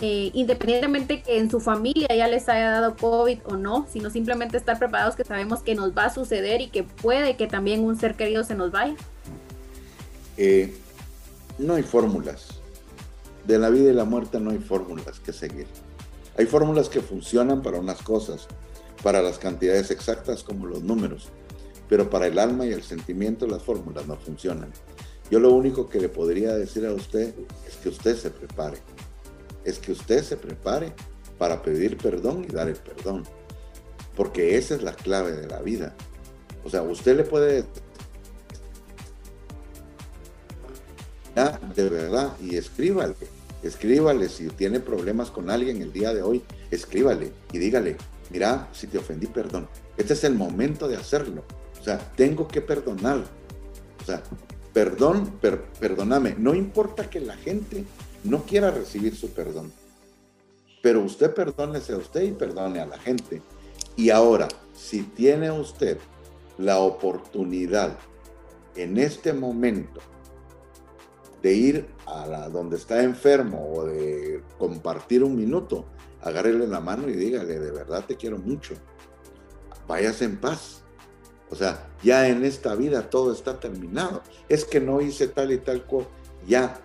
eh, 0.00 0.30
independientemente 0.34 1.22
que 1.22 1.38
en 1.38 1.50
su 1.50 1.58
familia 1.58 2.08
ya 2.14 2.28
les 2.28 2.48
haya 2.48 2.70
dado 2.70 2.96
COVID 2.96 3.38
o 3.46 3.56
no, 3.56 3.86
sino 3.90 4.10
simplemente 4.10 4.58
estar 4.58 4.78
preparados 4.78 5.16
que 5.16 5.24
sabemos 5.24 5.62
que 5.62 5.74
nos 5.74 5.96
va 5.96 6.06
a 6.06 6.14
suceder 6.14 6.60
y 6.60 6.68
que 6.68 6.82
puede 6.82 7.36
que 7.36 7.46
también 7.46 7.82
un 7.82 7.98
ser 7.98 8.14
querido 8.14 8.44
se 8.44 8.54
nos 8.54 8.70
vaya. 8.70 8.94
Eh, 10.36 10.76
no 11.58 11.74
hay 11.74 11.82
fórmulas. 11.82 12.48
De 13.46 13.58
la 13.58 13.70
vida 13.70 13.90
y 13.90 13.94
la 13.94 14.04
muerte 14.04 14.38
no 14.38 14.50
hay 14.50 14.58
fórmulas 14.58 15.20
que 15.20 15.32
seguir. 15.32 15.66
Hay 16.36 16.44
fórmulas 16.44 16.90
que 16.90 17.00
funcionan 17.00 17.62
para 17.62 17.78
unas 17.78 18.02
cosas, 18.02 18.48
para 19.02 19.22
las 19.22 19.38
cantidades 19.38 19.90
exactas 19.90 20.42
como 20.42 20.66
los 20.66 20.82
números, 20.82 21.28
pero 21.88 22.10
para 22.10 22.26
el 22.26 22.38
alma 22.38 22.66
y 22.66 22.72
el 22.72 22.82
sentimiento 22.82 23.46
las 23.46 23.62
fórmulas 23.62 24.06
no 24.06 24.16
funcionan. 24.16 24.70
Yo 25.30 25.40
lo 25.40 25.52
único 25.52 25.88
que 25.88 26.00
le 26.00 26.10
podría 26.10 26.54
decir 26.54 26.84
a 26.84 26.92
usted 26.92 27.34
es 27.66 27.76
que 27.76 27.88
usted 27.88 28.16
se 28.16 28.30
prepare. 28.30 28.78
Es 29.66 29.78
que 29.78 29.92
usted 29.92 30.22
se 30.22 30.38
prepare 30.38 30.94
para 31.38 31.60
pedir 31.60 31.98
perdón 31.98 32.46
y 32.48 32.52
dar 32.52 32.68
el 32.68 32.76
perdón. 32.76 33.24
Porque 34.16 34.56
esa 34.56 34.76
es 34.76 34.82
la 34.82 34.94
clave 34.94 35.32
de 35.32 35.46
la 35.46 35.60
vida. 35.60 35.94
O 36.64 36.70
sea, 36.70 36.80
usted 36.80 37.16
le 37.16 37.24
puede 37.24 37.64
de 41.74 41.88
verdad 41.90 42.32
y 42.40 42.56
escríbale. 42.56 43.14
Escríbale 43.62 44.28
si 44.28 44.48
tiene 44.48 44.80
problemas 44.80 45.30
con 45.30 45.50
alguien 45.50 45.82
el 45.82 45.92
día 45.92 46.14
de 46.14 46.22
hoy, 46.22 46.42
escríbale 46.70 47.32
y 47.52 47.58
dígale, 47.58 47.96
mira, 48.30 48.68
si 48.72 48.86
te 48.86 48.98
ofendí, 48.98 49.26
perdón. 49.26 49.68
Este 49.96 50.14
es 50.14 50.24
el 50.24 50.34
momento 50.34 50.88
de 50.88 50.96
hacerlo. 50.96 51.44
O 51.78 51.84
sea, 51.84 51.98
tengo 52.16 52.48
que 52.48 52.60
perdonar. 52.60 53.24
O 54.00 54.04
sea, 54.04 54.22
perdón, 54.72 55.38
perdóname. 55.80 56.36
No 56.38 56.54
importa 56.54 57.10
que 57.10 57.20
la 57.20 57.36
gente 57.36 57.84
no 58.26 58.44
quiera 58.44 58.70
recibir 58.70 59.16
su 59.16 59.30
perdón. 59.30 59.72
Pero 60.82 61.02
usted 61.02 61.34
perdónese 61.34 61.94
a 61.94 61.98
usted 61.98 62.22
y 62.22 62.32
perdone 62.32 62.80
a 62.80 62.86
la 62.86 62.98
gente. 62.98 63.42
Y 63.96 64.10
ahora, 64.10 64.48
si 64.74 65.02
tiene 65.02 65.50
usted 65.50 65.98
la 66.58 66.78
oportunidad 66.78 67.98
en 68.74 68.98
este 68.98 69.32
momento 69.32 70.00
de 71.42 71.54
ir 71.54 71.86
a 72.06 72.48
donde 72.48 72.76
está 72.76 73.02
enfermo 73.02 73.72
o 73.74 73.86
de 73.86 74.42
compartir 74.58 75.22
un 75.24 75.36
minuto, 75.36 75.86
agárrele 76.22 76.66
la 76.66 76.80
mano 76.80 77.08
y 77.08 77.12
dígale, 77.12 77.58
de 77.58 77.70
verdad 77.70 78.04
te 78.06 78.16
quiero 78.16 78.38
mucho. 78.38 78.74
Váyase 79.86 80.24
en 80.24 80.38
paz. 80.38 80.82
O 81.50 81.54
sea, 81.54 81.88
ya 82.02 82.28
en 82.28 82.44
esta 82.44 82.74
vida 82.74 83.08
todo 83.08 83.32
está 83.32 83.60
terminado. 83.60 84.22
Es 84.48 84.64
que 84.64 84.80
no 84.80 85.00
hice 85.00 85.28
tal 85.28 85.52
y 85.52 85.58
tal 85.58 85.86
cosa. 85.86 86.08
Ya, 86.46 86.80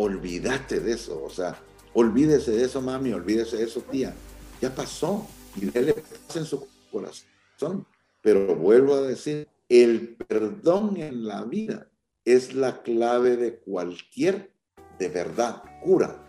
olvídate 0.00 0.80
de 0.80 0.92
eso. 0.92 1.22
O 1.22 1.30
sea, 1.30 1.56
olvídese 1.94 2.52
de 2.52 2.64
eso, 2.64 2.80
mami, 2.80 3.12
olvídese 3.12 3.58
de 3.58 3.64
eso, 3.64 3.80
tía. 3.82 4.14
Ya 4.60 4.74
pasó. 4.74 5.26
Y 5.56 5.66
déle 5.66 5.94
paz 5.94 6.36
en 6.36 6.44
su 6.44 6.66
corazón. 6.90 7.86
Pero 8.22 8.54
vuelvo 8.54 8.94
a 8.94 9.02
decir, 9.02 9.48
el 9.68 10.16
perdón 10.16 10.96
en 10.96 11.26
la 11.26 11.44
vida 11.44 11.88
es 12.24 12.54
la 12.54 12.82
clave 12.82 13.36
de 13.36 13.58
cualquier, 13.58 14.52
de 14.98 15.08
verdad, 15.08 15.62
cura 15.82 16.26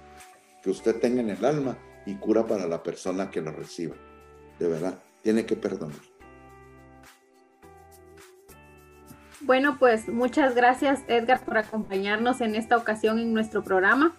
que 0.63 0.69
usted 0.69 0.99
tenga 0.99 1.21
en 1.21 1.29
el 1.29 1.43
alma 1.43 1.77
y 2.05 2.15
cura 2.15 2.45
para 2.47 2.67
la 2.67 2.81
persona 2.81 3.29
que 3.29 3.41
lo 3.41 3.51
reciba. 3.51 3.95
De 4.59 4.67
verdad, 4.67 5.01
tiene 5.21 5.45
que 5.45 5.55
perdonar. 5.55 6.10
Bueno, 9.43 9.77
pues 9.79 10.07
muchas 10.07 10.55
gracias 10.55 10.99
Edgar 11.07 11.43
por 11.43 11.57
acompañarnos 11.57 12.41
en 12.41 12.55
esta 12.55 12.77
ocasión 12.77 13.19
en 13.19 13.33
nuestro 13.33 13.63
programa. 13.63 14.15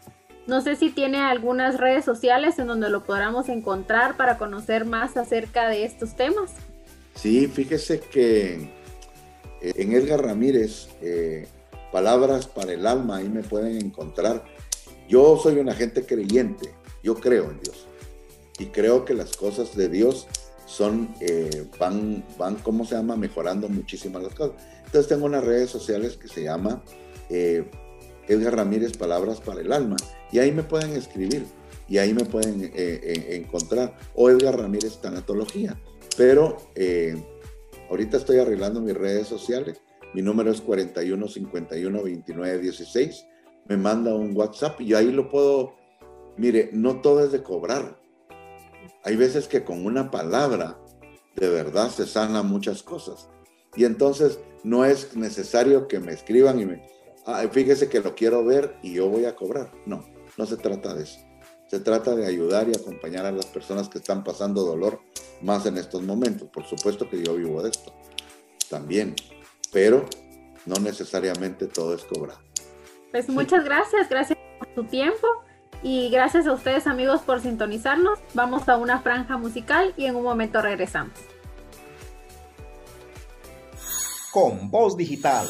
No 0.46 0.61
sé 0.61 0.74
si 0.74 0.90
tiene 0.90 1.18
algunas 1.18 1.78
redes 1.78 2.04
sociales 2.04 2.58
en 2.58 2.66
donde 2.66 2.90
lo 2.90 3.04
podamos 3.04 3.48
encontrar 3.48 4.16
para 4.16 4.38
conocer 4.38 4.84
más 4.84 5.16
acerca 5.16 5.68
de 5.68 5.84
estos 5.84 6.16
temas. 6.16 6.53
Sí, 7.14 7.47
fíjese 7.47 8.01
que 8.01 8.55
eh, 9.61 9.72
en 9.76 9.92
Edgar 9.92 10.24
Ramírez 10.24 10.88
eh, 11.01 11.47
palabras 11.92 12.47
para 12.47 12.72
el 12.72 12.86
alma, 12.86 13.18
ahí 13.18 13.28
me 13.28 13.42
pueden 13.42 13.76
encontrar. 13.76 14.42
Yo 15.09 15.38
soy 15.40 15.59
una 15.59 15.74
gente 15.74 16.05
creyente, 16.05 16.70
yo 17.05 17.14
creo 17.14 17.51
en 17.51 17.61
Dios 17.61 17.86
y 18.59 18.66
creo 18.66 19.05
que 19.05 19.14
las 19.14 19.36
cosas 19.36 19.76
de 19.76 19.88
Dios 19.88 20.26
son, 20.73 21.14
eh, 21.20 21.66
van, 21.79 22.25
van, 22.39 22.57
¿cómo 22.57 22.85
se 22.85 22.95
llama? 22.95 23.16
Mejorando 23.16 23.68
muchísimas 23.68 24.23
las 24.23 24.35
cosas. 24.35 24.57
Entonces 24.87 25.09
tengo 25.09 25.27
unas 25.27 25.45
redes 25.45 25.70
sociales 25.70 26.16
que 26.16 26.29
se 26.29 26.43
llama 26.45 26.83
eh, 27.31 27.64
Edgar 28.29 28.57
Ramírez 28.57 28.97
Palabras 28.97 29.41
para 29.41 29.61
el 29.61 29.73
Alma 29.73 29.97
y 30.31 30.39
ahí 30.39 30.53
me 30.53 30.62
pueden 30.62 30.93
escribir 30.93 31.45
y 31.89 31.99
ahí 31.99 32.14
me 32.14 32.25
pueden 32.25 32.70
eh, 32.75 33.37
encontrar 33.43 33.97
o 34.14 34.31
Edgar 34.31 34.59
Ramírez 34.59 35.01
Tanatología. 35.01 35.79
Pero 36.16 36.59
ahorita 37.91 38.16
estoy 38.16 38.39
arreglando 38.39 38.81
mis 38.81 38.95
redes 38.95 39.27
sociales 39.29 39.81
mi 40.14 40.20
número 40.20 40.51
es 40.51 40.61
41 40.61 41.29
51 41.29 42.03
29 42.03 42.59
16. 42.59 43.27
Me 43.68 43.77
manda 43.77 44.14
un 44.14 44.37
WhatsApp 44.37 44.81
y 44.81 44.95
ahí 44.95 45.11
lo 45.11 45.29
puedo. 45.29 45.75
Mire, 46.37 46.70
no 46.73 47.01
todo 47.01 47.25
es 47.25 47.33
de 47.33 47.43
cobrar. 47.43 47.99
Hay 49.05 49.16
veces 49.16 49.49
que 49.49 49.64
con 49.64 49.85
una 49.85 50.11
palabra 50.11 50.78
de 51.37 51.49
verdad 51.49 51.91
se 51.91 52.07
sanan 52.07 52.47
muchas 52.49 52.83
cosas. 52.83 53.28
Y 53.74 53.85
entonces 53.85 54.39
no 54.64 54.85
es 54.85 55.16
necesario 55.16 55.89
que 55.89 55.99
me 55.99 56.12
escriban 56.12 56.61
y 56.61 56.66
me, 56.66 56.87
ah, 57.26 57.43
fíjese 57.51 57.89
que 57.89 58.01
lo 58.01 58.14
quiero 58.14 58.45
ver 58.45 58.76
y 58.83 58.95
yo 58.95 59.09
voy 59.09 59.24
a 59.24 59.35
cobrar. 59.35 59.72
No, 59.87 60.05
no 60.37 60.47
se 60.47 60.57
trata 60.57 60.95
de 60.95 61.05
eso. 61.05 61.18
Se 61.68 61.80
trata 61.80 62.14
de 62.14 62.26
ayudar 62.26 62.68
y 62.68 62.76
acompañar 62.76 63.24
a 63.24 63.33
las 63.33 63.47
personas 63.47 63.89
que 63.89 63.99
están 63.99 64.22
pasando 64.22 64.62
dolor 64.62 65.01
más 65.41 65.64
en 65.64 65.78
estos 65.78 66.03
momentos. 66.03 66.49
Por 66.51 66.64
supuesto 66.64 67.09
que 67.09 67.22
yo 67.22 67.35
vivo 67.35 67.62
de 67.62 67.70
esto 67.70 67.93
también, 68.68 69.14
pero 69.72 70.05
no 70.66 70.76
necesariamente 70.76 71.66
todo 71.66 71.95
es 71.95 72.05
cobrar. 72.05 72.39
Pues 73.11 73.28
muchas 73.28 73.64
gracias, 73.64 74.09
gracias 74.09 74.39
por 74.59 74.68
tu 74.74 74.85
tiempo 74.85 75.26
y 75.83 76.11
gracias 76.11 76.47
a 76.47 76.53
ustedes 76.53 76.87
amigos 76.87 77.22
por 77.22 77.41
sintonizarnos. 77.41 78.18
Vamos 78.35 78.68
a 78.68 78.76
una 78.76 79.01
franja 79.01 79.37
musical 79.37 79.93
y 79.97 80.07
en 80.07 80.16
un 80.16 80.24
momento 80.24 80.62
regresamos. 80.62 81.12
Con 84.30 84.70
voz 84.70 84.97
digital. 84.97 85.47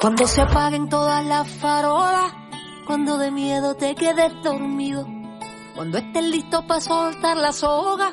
Cuando 0.00 0.26
se 0.26 0.40
apaguen 0.40 0.88
todas 0.88 1.24
las 1.26 1.46
farolas, 1.46 2.32
cuando 2.86 3.18
de 3.18 3.30
miedo 3.30 3.76
te 3.76 3.94
quedes 3.94 4.32
dormido, 4.42 5.06
cuando 5.74 5.98
estés 5.98 6.24
listo 6.24 6.66
para 6.66 6.80
soltar 6.80 7.36
la 7.36 7.52
soga, 7.52 8.12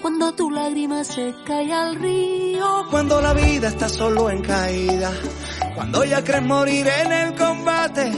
cuando 0.00 0.32
tu 0.34 0.50
lágrima 0.50 1.02
se 1.02 1.34
cae 1.44 1.72
al 1.72 1.96
río, 1.96 2.86
cuando 2.90 3.20
la 3.20 3.34
vida 3.34 3.68
está 3.68 3.88
solo 3.88 4.30
en 4.30 4.42
caída, 4.42 5.12
cuando 5.74 6.04
ya 6.04 6.22
crees 6.22 6.42
morir 6.42 6.86
en 6.86 7.12
el 7.12 7.34
combate, 7.34 8.12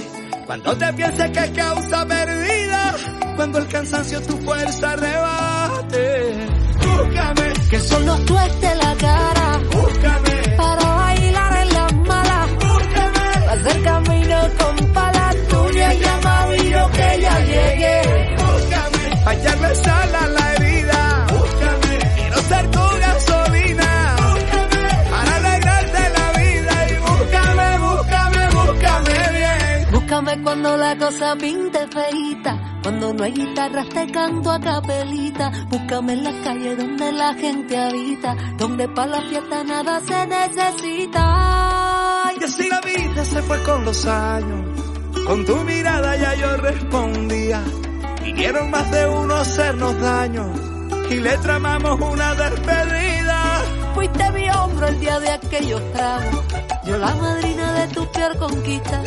cuando 0.45 0.77
te 0.77 0.93
pienses 0.93 1.31
que 1.31 1.39
es 1.39 1.51
causa 1.51 2.07
perdida, 2.07 2.95
cuando 3.37 3.59
el 3.59 3.69
cansancio 3.69 4.21
tu 4.23 4.37
fuerza 4.39 4.97
rebate. 4.97 6.49
Búscame, 6.81 7.53
que 7.71 7.81
solo 7.81 8.17
tueste 8.19 8.75
la 8.75 8.95
cara, 8.97 9.61
búscame, 9.73 10.57
para 10.57 10.95
bailar 10.95 11.57
en 11.57 11.75
las 11.75 11.93
malas, 11.95 12.55
búscame, 12.55 13.47
para 13.47 13.53
hacer 13.53 13.83
camino 13.83 14.41
con 14.59 14.93
palas 14.93 15.37
tuyas 15.49 16.01
llamado 16.01 16.55
y 16.55 16.71
yo 16.71 16.91
que 16.91 17.19
ya 17.21 17.41
llegué. 17.41 18.35
búscame, 18.37 19.25
para 19.25 19.39
echarle 19.39 19.75
cuando 30.47 30.77
la 30.77 30.97
cosa 30.97 31.35
pinte 31.35 31.89
feita, 31.89 32.79
cuando 32.81 33.13
no 33.13 33.25
hay 33.25 33.33
guitarras 33.33 33.89
te 33.89 34.07
canto 34.13 34.53
a 34.53 34.61
capelita. 34.61 35.51
Búscame 35.69 36.13
en 36.13 36.23
la 36.23 36.41
calle 36.45 36.77
donde 36.77 37.13
la 37.13 37.35
gente 37.35 37.77
habita, 37.77 38.37
donde 38.57 38.89
para 38.91 39.09
la 39.09 39.23
fiesta 39.23 39.65
nada 39.65 40.01
se 40.07 40.27
necesita. 40.29 41.23
Y 42.41 42.45
así 42.45 42.69
la 42.69 42.81
vida 42.81 43.25
se 43.25 43.43
fue 43.43 43.61
con 43.65 43.85
los 43.85 44.07
años, 44.07 44.81
con 45.27 45.45
tu 45.45 45.57
mirada 45.65 46.15
ya 46.15 46.35
yo 46.37 46.57
respondía. 46.59 47.65
Vinieron 48.23 48.71
más 48.71 48.89
de 48.93 49.05
uno 49.05 49.35
hacernos 49.35 50.01
daño 50.01 50.53
y 51.11 51.15
le 51.17 51.37
tramamos 51.39 52.01
una 52.01 52.35
despedida. 52.37 53.16
Fuiste 53.97 54.31
mi 54.33 54.47
hombro 54.51 54.89
el 54.89 55.01
día 55.01 55.19
de 55.21 55.31
aquellos 55.31 55.81
tragos, 55.95 56.45
yo 56.85 56.99
la 56.99 57.15
madrina 57.15 57.73
de 57.73 57.87
tu 57.95 58.07
peor 58.13 58.37
conquista. 58.37 59.03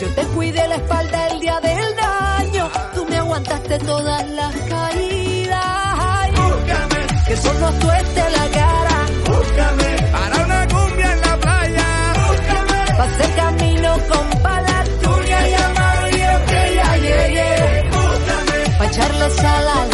Yo 0.00 0.08
te 0.14 0.22
cuidé 0.26 0.68
la 0.68 0.76
espalda 0.76 1.26
el 1.26 1.40
día 1.40 1.58
del 1.58 1.96
daño, 1.96 2.70
tú 2.94 3.04
me 3.10 3.16
aguantaste 3.16 3.78
todas 3.80 4.28
las 4.30 4.54
caídas. 4.54 5.64
Ay, 5.64 6.30
Búscame, 6.30 7.06
que 7.26 7.36
solo 7.36 7.72
tueste 7.72 8.30
la 8.30 8.46
cara, 8.60 9.06
búscame, 9.26 10.12
para 10.12 10.44
una 10.44 10.68
cumbia 10.68 11.12
en 11.14 11.20
la 11.20 11.36
playa. 11.40 12.12
Búscame, 12.22 12.96
pa' 12.96 13.04
hacer 13.04 13.34
camino 13.34 13.96
con 14.08 14.42
palas 14.42 14.88
tuyas 15.02 15.48
y 15.48 15.54
amarillo 15.54 16.46
que 16.46 16.74
ya 16.76 16.96
llegué. 16.96 17.90
búscame, 17.90 18.78
Pa' 18.78 18.86
echarle 18.86 19.30
sal 19.30 19.91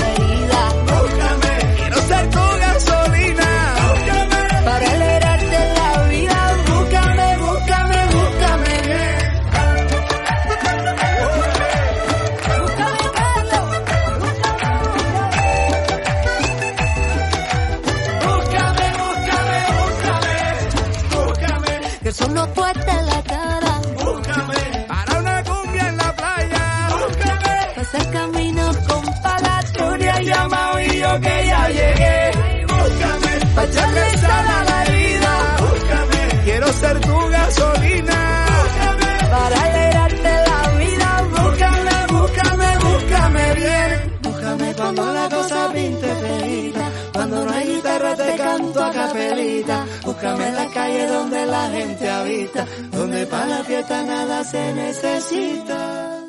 Búscame 50.04 50.48
en 50.48 50.54
la 50.54 50.70
calle 50.70 51.06
donde 51.06 51.46
la 51.46 51.70
gente 51.70 52.08
habita, 52.08 52.66
donde 52.90 53.26
para 53.26 53.46
la 53.46 53.64
fiesta 53.64 54.02
nada 54.04 54.42
se 54.42 54.72
necesita. 54.74 56.24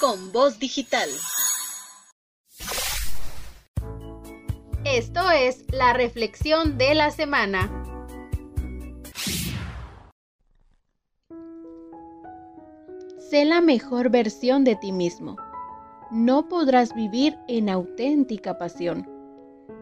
Con 0.00 0.32
voz 0.32 0.58
digital. 0.58 1.08
Esto 4.84 5.30
es 5.30 5.64
la 5.72 5.92
reflexión 5.92 6.78
de 6.78 6.94
la 6.94 7.10
semana. 7.10 7.70
Sé 13.30 13.44
la 13.44 13.60
mejor 13.60 14.10
versión 14.10 14.64
de 14.64 14.76
ti 14.76 14.92
mismo. 14.92 15.36
No 16.10 16.48
podrás 16.48 16.94
vivir 16.94 17.38
en 17.48 17.68
auténtica 17.68 18.58
pasión 18.58 19.19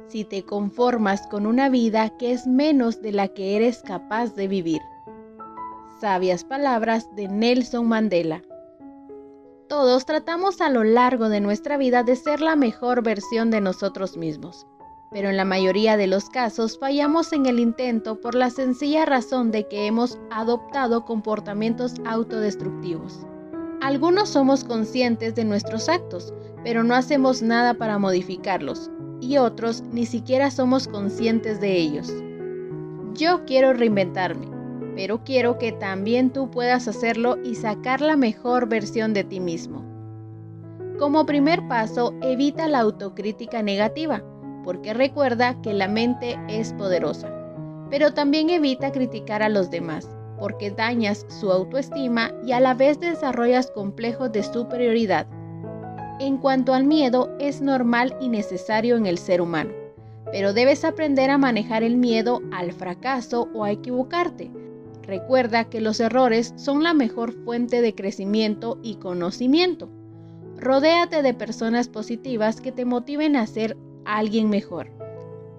si 0.09 0.25
te 0.25 0.43
conformas 0.43 1.27
con 1.27 1.47
una 1.47 1.69
vida 1.69 2.09
que 2.17 2.33
es 2.33 2.47
menos 2.47 3.03
de 3.03 3.13
la 3.13 3.29
que 3.29 3.57
eres 3.57 3.83
capaz 3.83 4.35
de 4.35 4.49
vivir. 4.49 4.81
Sabias 6.01 6.45
palabras 6.45 7.15
de 7.15 7.29
Nelson 7.29 7.87
Mandela. 7.89 8.43
Todos 9.69 10.07
tratamos 10.07 10.61
a 10.63 10.71
lo 10.71 10.83
largo 10.83 11.29
de 11.29 11.41
nuestra 11.41 11.77
vida 11.77 12.03
de 12.03 12.17
ser 12.17 12.41
la 12.41 12.57
mejor 12.57 13.03
versión 13.03 13.51
de 13.51 13.61
nosotros 13.61 14.17
mismos, 14.17 14.67
pero 15.11 15.29
en 15.29 15.37
la 15.37 15.45
mayoría 15.45 15.99
de 15.99 16.07
los 16.07 16.31
casos 16.31 16.79
fallamos 16.79 17.33
en 17.35 17.45
el 17.45 17.59
intento 17.59 18.19
por 18.21 18.35
la 18.35 18.49
sencilla 18.49 19.05
razón 19.05 19.51
de 19.51 19.69
que 19.69 19.87
hemos 19.87 20.19
adoptado 20.31 21.05
comportamientos 21.05 21.95
autodestructivos. 22.07 23.27
Algunos 23.83 24.31
somos 24.31 24.65
conscientes 24.65 25.35
de 25.35 25.45
nuestros 25.45 25.89
actos, 25.91 26.33
pero 26.65 26.83
no 26.83 26.95
hacemos 26.95 27.43
nada 27.43 27.75
para 27.75 27.99
modificarlos, 27.99 28.91
y 29.21 29.39
otros 29.39 29.83
ni 29.93 30.07
siquiera 30.07 30.51
somos 30.51 30.89
conscientes 30.89 31.61
de 31.61 31.77
ellos. 31.77 32.13
Yo 33.15 33.45
quiero 33.47 33.73
reinventarme, 33.73 34.47
pero 34.95 35.23
quiero 35.25 35.59
que 35.59 35.73
también 35.73 36.31
tú 36.31 36.51
puedas 36.51 36.89
hacerlo 36.89 37.37
y 37.45 37.55
sacar 37.55 38.01
la 38.01 38.17
mejor 38.17 38.69
versión 38.69 39.15
de 39.15 39.25
ti 39.25 39.41
mismo. 39.41 39.85
Como 40.99 41.27
primer 41.27 41.67
paso, 41.69 42.13
evita 42.23 42.67
la 42.67 42.81
autocrítica 42.81 43.63
negativa, 43.63 44.25
porque 44.65 44.95
recuerda 44.95 45.61
que 45.63 45.73
la 45.73 45.87
mente 45.87 46.37
es 46.49 46.73
poderosa. 46.73 47.33
Pero 47.91 48.13
también 48.13 48.51
evita 48.51 48.91
criticar 48.91 49.41
a 49.43 49.49
los 49.49 49.71
demás, 49.71 50.09
porque 50.41 50.73
dañas 50.73 51.25
su 51.29 51.53
autoestima 51.53 52.33
y 52.45 52.51
a 52.51 52.59
la 52.59 52.75
vez 52.75 52.99
desarrollas 52.99 53.71
complejos 53.71 54.33
de 54.33 54.43
superioridad. 54.43 55.29
En 56.21 56.39
cuanto 56.39 56.75
al 56.75 56.83
miedo, 56.83 57.31
es 57.39 57.61
normal 57.61 58.17
y 58.21 58.29
necesario 58.29 58.97
en 58.97 59.07
el 59.07 59.19
ser 59.19 59.41
humano, 59.41 59.71
pero 60.33 60.53
debes 60.53 60.85
aprender 60.85 61.31
a 61.31 61.39
manejar 61.39 61.85
el 61.85 61.97
miedo 61.97 62.43
al 62.51 62.73
fracaso 62.73 63.49
o 63.55 63.63
a 63.63 63.71
equivocarte. 63.71 64.51
Recuerda 65.05 65.71
que 65.71 65.81
los 65.81 66.01
errores 66.01 66.55
son 66.57 66.83
la 66.83 66.93
mejor 66.93 67.33
fuente 67.45 67.81
de 67.83 67.95
crecimiento 67.95 68.81
y 68.83 68.97
conocimiento. 68.97 69.89
Rodéate 70.57 71.23
de 71.23 71.35
personas 71.35 71.89
positivas 71.89 72.61
que 72.61 72.73
te 72.73 72.85
motiven 72.85 73.37
a 73.37 73.47
ser 73.47 73.77
alguien 74.05 74.51
mejor. 74.51 74.91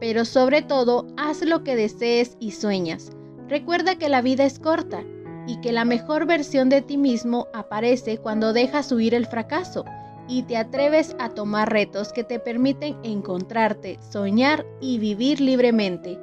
Pero 0.02 0.26
sobre 0.26 0.62
todo, 0.62 1.08
haz 1.16 1.42
lo 1.42 1.64
que 1.64 1.78
desees 1.78 2.36
y 2.42 2.52
sueñas. 2.52 3.12
Recuerda 3.48 3.96
que 3.96 4.10
la 4.10 4.22
vida 4.22 4.44
es 4.44 4.60
corta 4.60 5.06
y 5.48 5.62
que 5.62 5.72
la 5.72 5.86
mejor 5.86 6.26
versión 6.26 6.68
de 6.68 6.82
ti 6.82 6.98
mismo 6.98 7.48
aparece 7.54 8.18
cuando 8.18 8.52
dejas 8.52 8.92
huir 8.92 9.16
el 9.16 9.26
fracaso 9.26 9.86
y 10.30 10.44
te 10.44 10.56
atreves 10.56 11.16
a 11.20 11.30
tomar 11.30 11.74
retos 11.74 12.14
que 12.14 12.24
te 12.24 12.40
permiten 12.40 12.98
encontrarte, 13.04 14.00
soñar 14.12 14.66
y 14.80 15.00
vivir 15.00 15.42
libremente. 15.42 16.20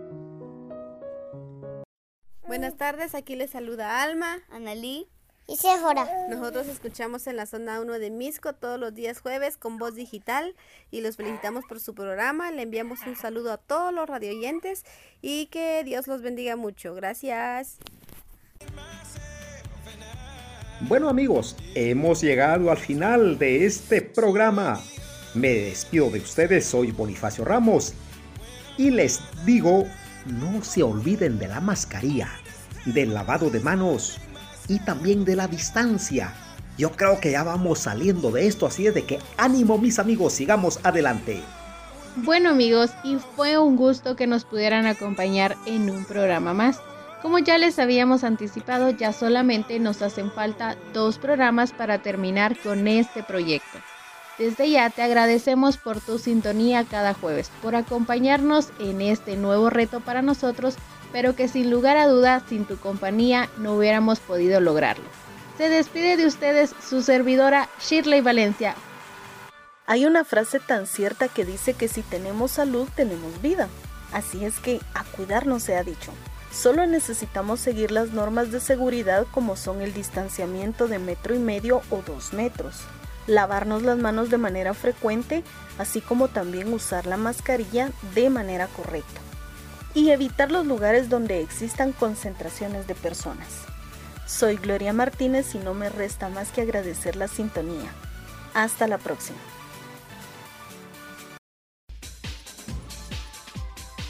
Buenas 2.47 2.77
tardes, 2.77 3.17
aquí 3.17 3.35
les 3.35 3.51
saluda 3.51 4.03
Alma, 4.03 4.39
Analí 4.51 5.09
y 5.49 5.57
Sephora. 5.57 6.09
Nosotros 6.29 6.69
escuchamos 6.69 7.27
en 7.27 7.35
la 7.35 7.47
zona 7.47 7.81
1 7.81 7.99
de 7.99 8.11
Misco 8.11 8.53
todos 8.53 8.79
los 8.79 8.95
días 8.95 9.21
jueves 9.21 9.57
con 9.57 9.79
voz 9.79 9.97
digital 9.97 10.55
y 10.93 11.01
los 11.01 11.17
felicitamos 11.17 11.65
por 11.69 11.81
su 11.81 11.93
programa. 11.95 12.53
Le 12.53 12.63
enviamos 12.63 13.01
un 13.07 13.17
saludo 13.17 13.53
a 13.53 13.59
todos 13.59 13.93
los 13.93 14.09
radioyentes 14.09 14.85
y 15.21 15.47
que 15.47 15.83
Dios 15.85 16.07
los 16.07 16.23
bendiga 16.23 16.55
mucho. 16.55 16.95
Gracias. 16.95 17.79
Bueno 20.83 21.09
amigos, 21.09 21.57
hemos 21.75 22.21
llegado 22.21 22.71
al 22.71 22.77
final 22.77 23.39
de 23.39 23.65
este 23.65 24.03
programa. 24.03 24.79
Me 25.33 25.49
despido 25.49 26.11
de 26.11 26.19
ustedes, 26.19 26.67
soy 26.67 26.91
Bonifacio 26.91 27.47
Ramos 27.47 27.95
y 28.77 28.91
les 28.91 29.23
digo, 29.47 29.87
no 30.27 30.63
se 30.63 30.83
olviden 30.83 31.39
de 31.39 31.49
la 31.49 31.63
mascarilla, 31.63 32.29
del 32.85 33.15
lavado 33.15 33.49
de 33.49 33.61
manos 33.61 34.19
y 34.69 34.79
también 34.81 35.25
de 35.25 35.37
la 35.37 35.49
distancia. 35.49 36.35
Yo 36.77 36.93
creo 36.93 37.21
que 37.21 37.31
ya 37.31 37.43
vamos 37.43 37.79
saliendo 37.79 38.31
de 38.31 38.47
esto, 38.47 38.67
así 38.67 38.87
es 38.87 38.93
de 38.93 39.07
que 39.07 39.19
ánimo 39.39 39.79
mis 39.79 39.99
amigos, 39.99 40.35
sigamos 40.35 40.79
adelante. 40.83 41.41
Bueno 42.17 42.51
amigos, 42.51 42.91
y 43.03 43.17
fue 43.35 43.57
un 43.57 43.77
gusto 43.77 44.15
que 44.15 44.27
nos 44.27 44.45
pudieran 44.45 44.85
acompañar 44.85 45.57
en 45.65 45.89
un 45.89 46.05
programa 46.05 46.53
más. 46.53 46.83
Como 47.27 47.41
ya 47.41 47.59
les 47.59 47.81
habíamos 47.81 48.23
anticipado, 48.23 48.91
ya 48.91 49.13
solamente 49.13 49.81
nos 49.81 50.01
hacen 50.01 50.31
falta 50.31 50.77
dos 50.93 51.19
programas 51.19 51.73
para 51.73 51.99
terminar 51.99 52.57
con 52.57 52.87
este 52.87 53.25
proyecto. 53.25 53.81
Desde 54.39 54.71
ya 54.71 54.91
te 54.91 55.03
agradecemos 55.03 55.77
por 55.77 56.01
tu 56.01 56.21
sintonía 56.21 56.85
cada 56.89 57.15
jueves, 57.15 57.51
por 57.63 57.75
acompañarnos 57.75 58.69
en 58.79 59.01
este 59.01 59.37
nuevo 59.37 59.71
reto 59.71 59.99
para 59.99 60.23
nosotros, 60.23 60.77
pero 61.11 61.35
que 61.35 61.49
sin 61.49 61.69
lugar 61.69 61.97
a 61.97 62.07
dudas, 62.07 62.45
sin 62.49 62.65
tu 62.65 62.77
compañía 62.77 63.51
no 63.59 63.73
hubiéramos 63.75 64.21
podido 64.21 64.61
lograrlo. 64.61 65.07
Se 65.59 65.69
despide 65.69 66.17
de 66.17 66.27
ustedes 66.27 66.77
su 66.81 67.03
servidora 67.03 67.69
Shirley 67.81 68.21
Valencia. 68.21 68.77
Hay 69.85 70.07
una 70.07 70.23
frase 70.23 70.61
tan 70.61 70.87
cierta 70.87 71.27
que 71.27 71.45
dice 71.45 71.75
que 71.75 71.89
si 71.89 72.03
tenemos 72.03 72.53
salud 72.53 72.89
tenemos 72.95 73.43
vida. 73.43 73.69
Así 74.13 74.45
es 74.45 74.61
que 74.61 74.81
a 74.95 75.03
cuidarnos 75.03 75.65
se 75.65 75.75
ha 75.75 75.83
dicho. 75.83 76.13
Solo 76.57 76.87
necesitamos 76.87 77.61
seguir 77.61 77.91
las 77.91 78.13
normas 78.13 78.51
de 78.51 78.61
seguridad 78.61 79.27
como 79.31 79.57
son 79.57 79.83
el 79.83 79.93
distanciamiento 79.93 80.89
de 80.89 80.99
metro 80.99 81.35
y 81.35 81.39
medio 81.39 81.83
o 81.91 82.01
dos 82.01 82.33
metros, 82.33 82.77
lavarnos 83.27 83.83
las 83.83 83.99
manos 83.99 84.31
de 84.31 84.39
manera 84.39 84.73
frecuente, 84.73 85.45
así 85.79 86.01
como 86.01 86.29
también 86.29 86.73
usar 86.73 87.07
la 87.07 87.19
mascarilla 87.19 87.91
de 88.15 88.31
manera 88.31 88.69
correcta 88.69 89.21
y 89.93 90.11
evitar 90.11 90.51
los 90.51 90.67
lugares 90.67 91.11
donde 91.11 91.43
existan 91.43 91.93
concentraciones 91.93 92.87
de 92.87 92.95
personas. 92.95 93.49
Soy 94.27 94.57
Gloria 94.57 94.95
Martínez 94.95 95.55
y 95.55 95.59
no 95.59 95.75
me 95.75 95.91
resta 95.91 96.31
más 96.31 96.53
que 96.53 96.63
agradecer 96.63 97.17
la 97.17 97.29
sintonía. 97.29 97.93
Hasta 98.55 98.87
la 98.87 98.97
próxima. 98.97 99.39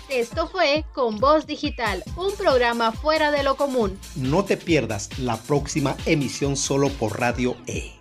Esto 0.08 0.46
fue 0.46 0.84
Con 0.94 1.18
Voz 1.18 1.46
Digital, 1.46 2.04
un 2.16 2.32
programa 2.36 2.92
fuera 2.92 3.32
de 3.32 3.42
lo 3.42 3.56
común. 3.56 3.98
No 4.14 4.44
te 4.44 4.56
pierdas 4.56 5.18
la 5.18 5.36
próxima 5.36 5.96
emisión 6.06 6.56
solo 6.56 6.90
por 6.90 7.18
Radio 7.18 7.56
E. 7.66 7.92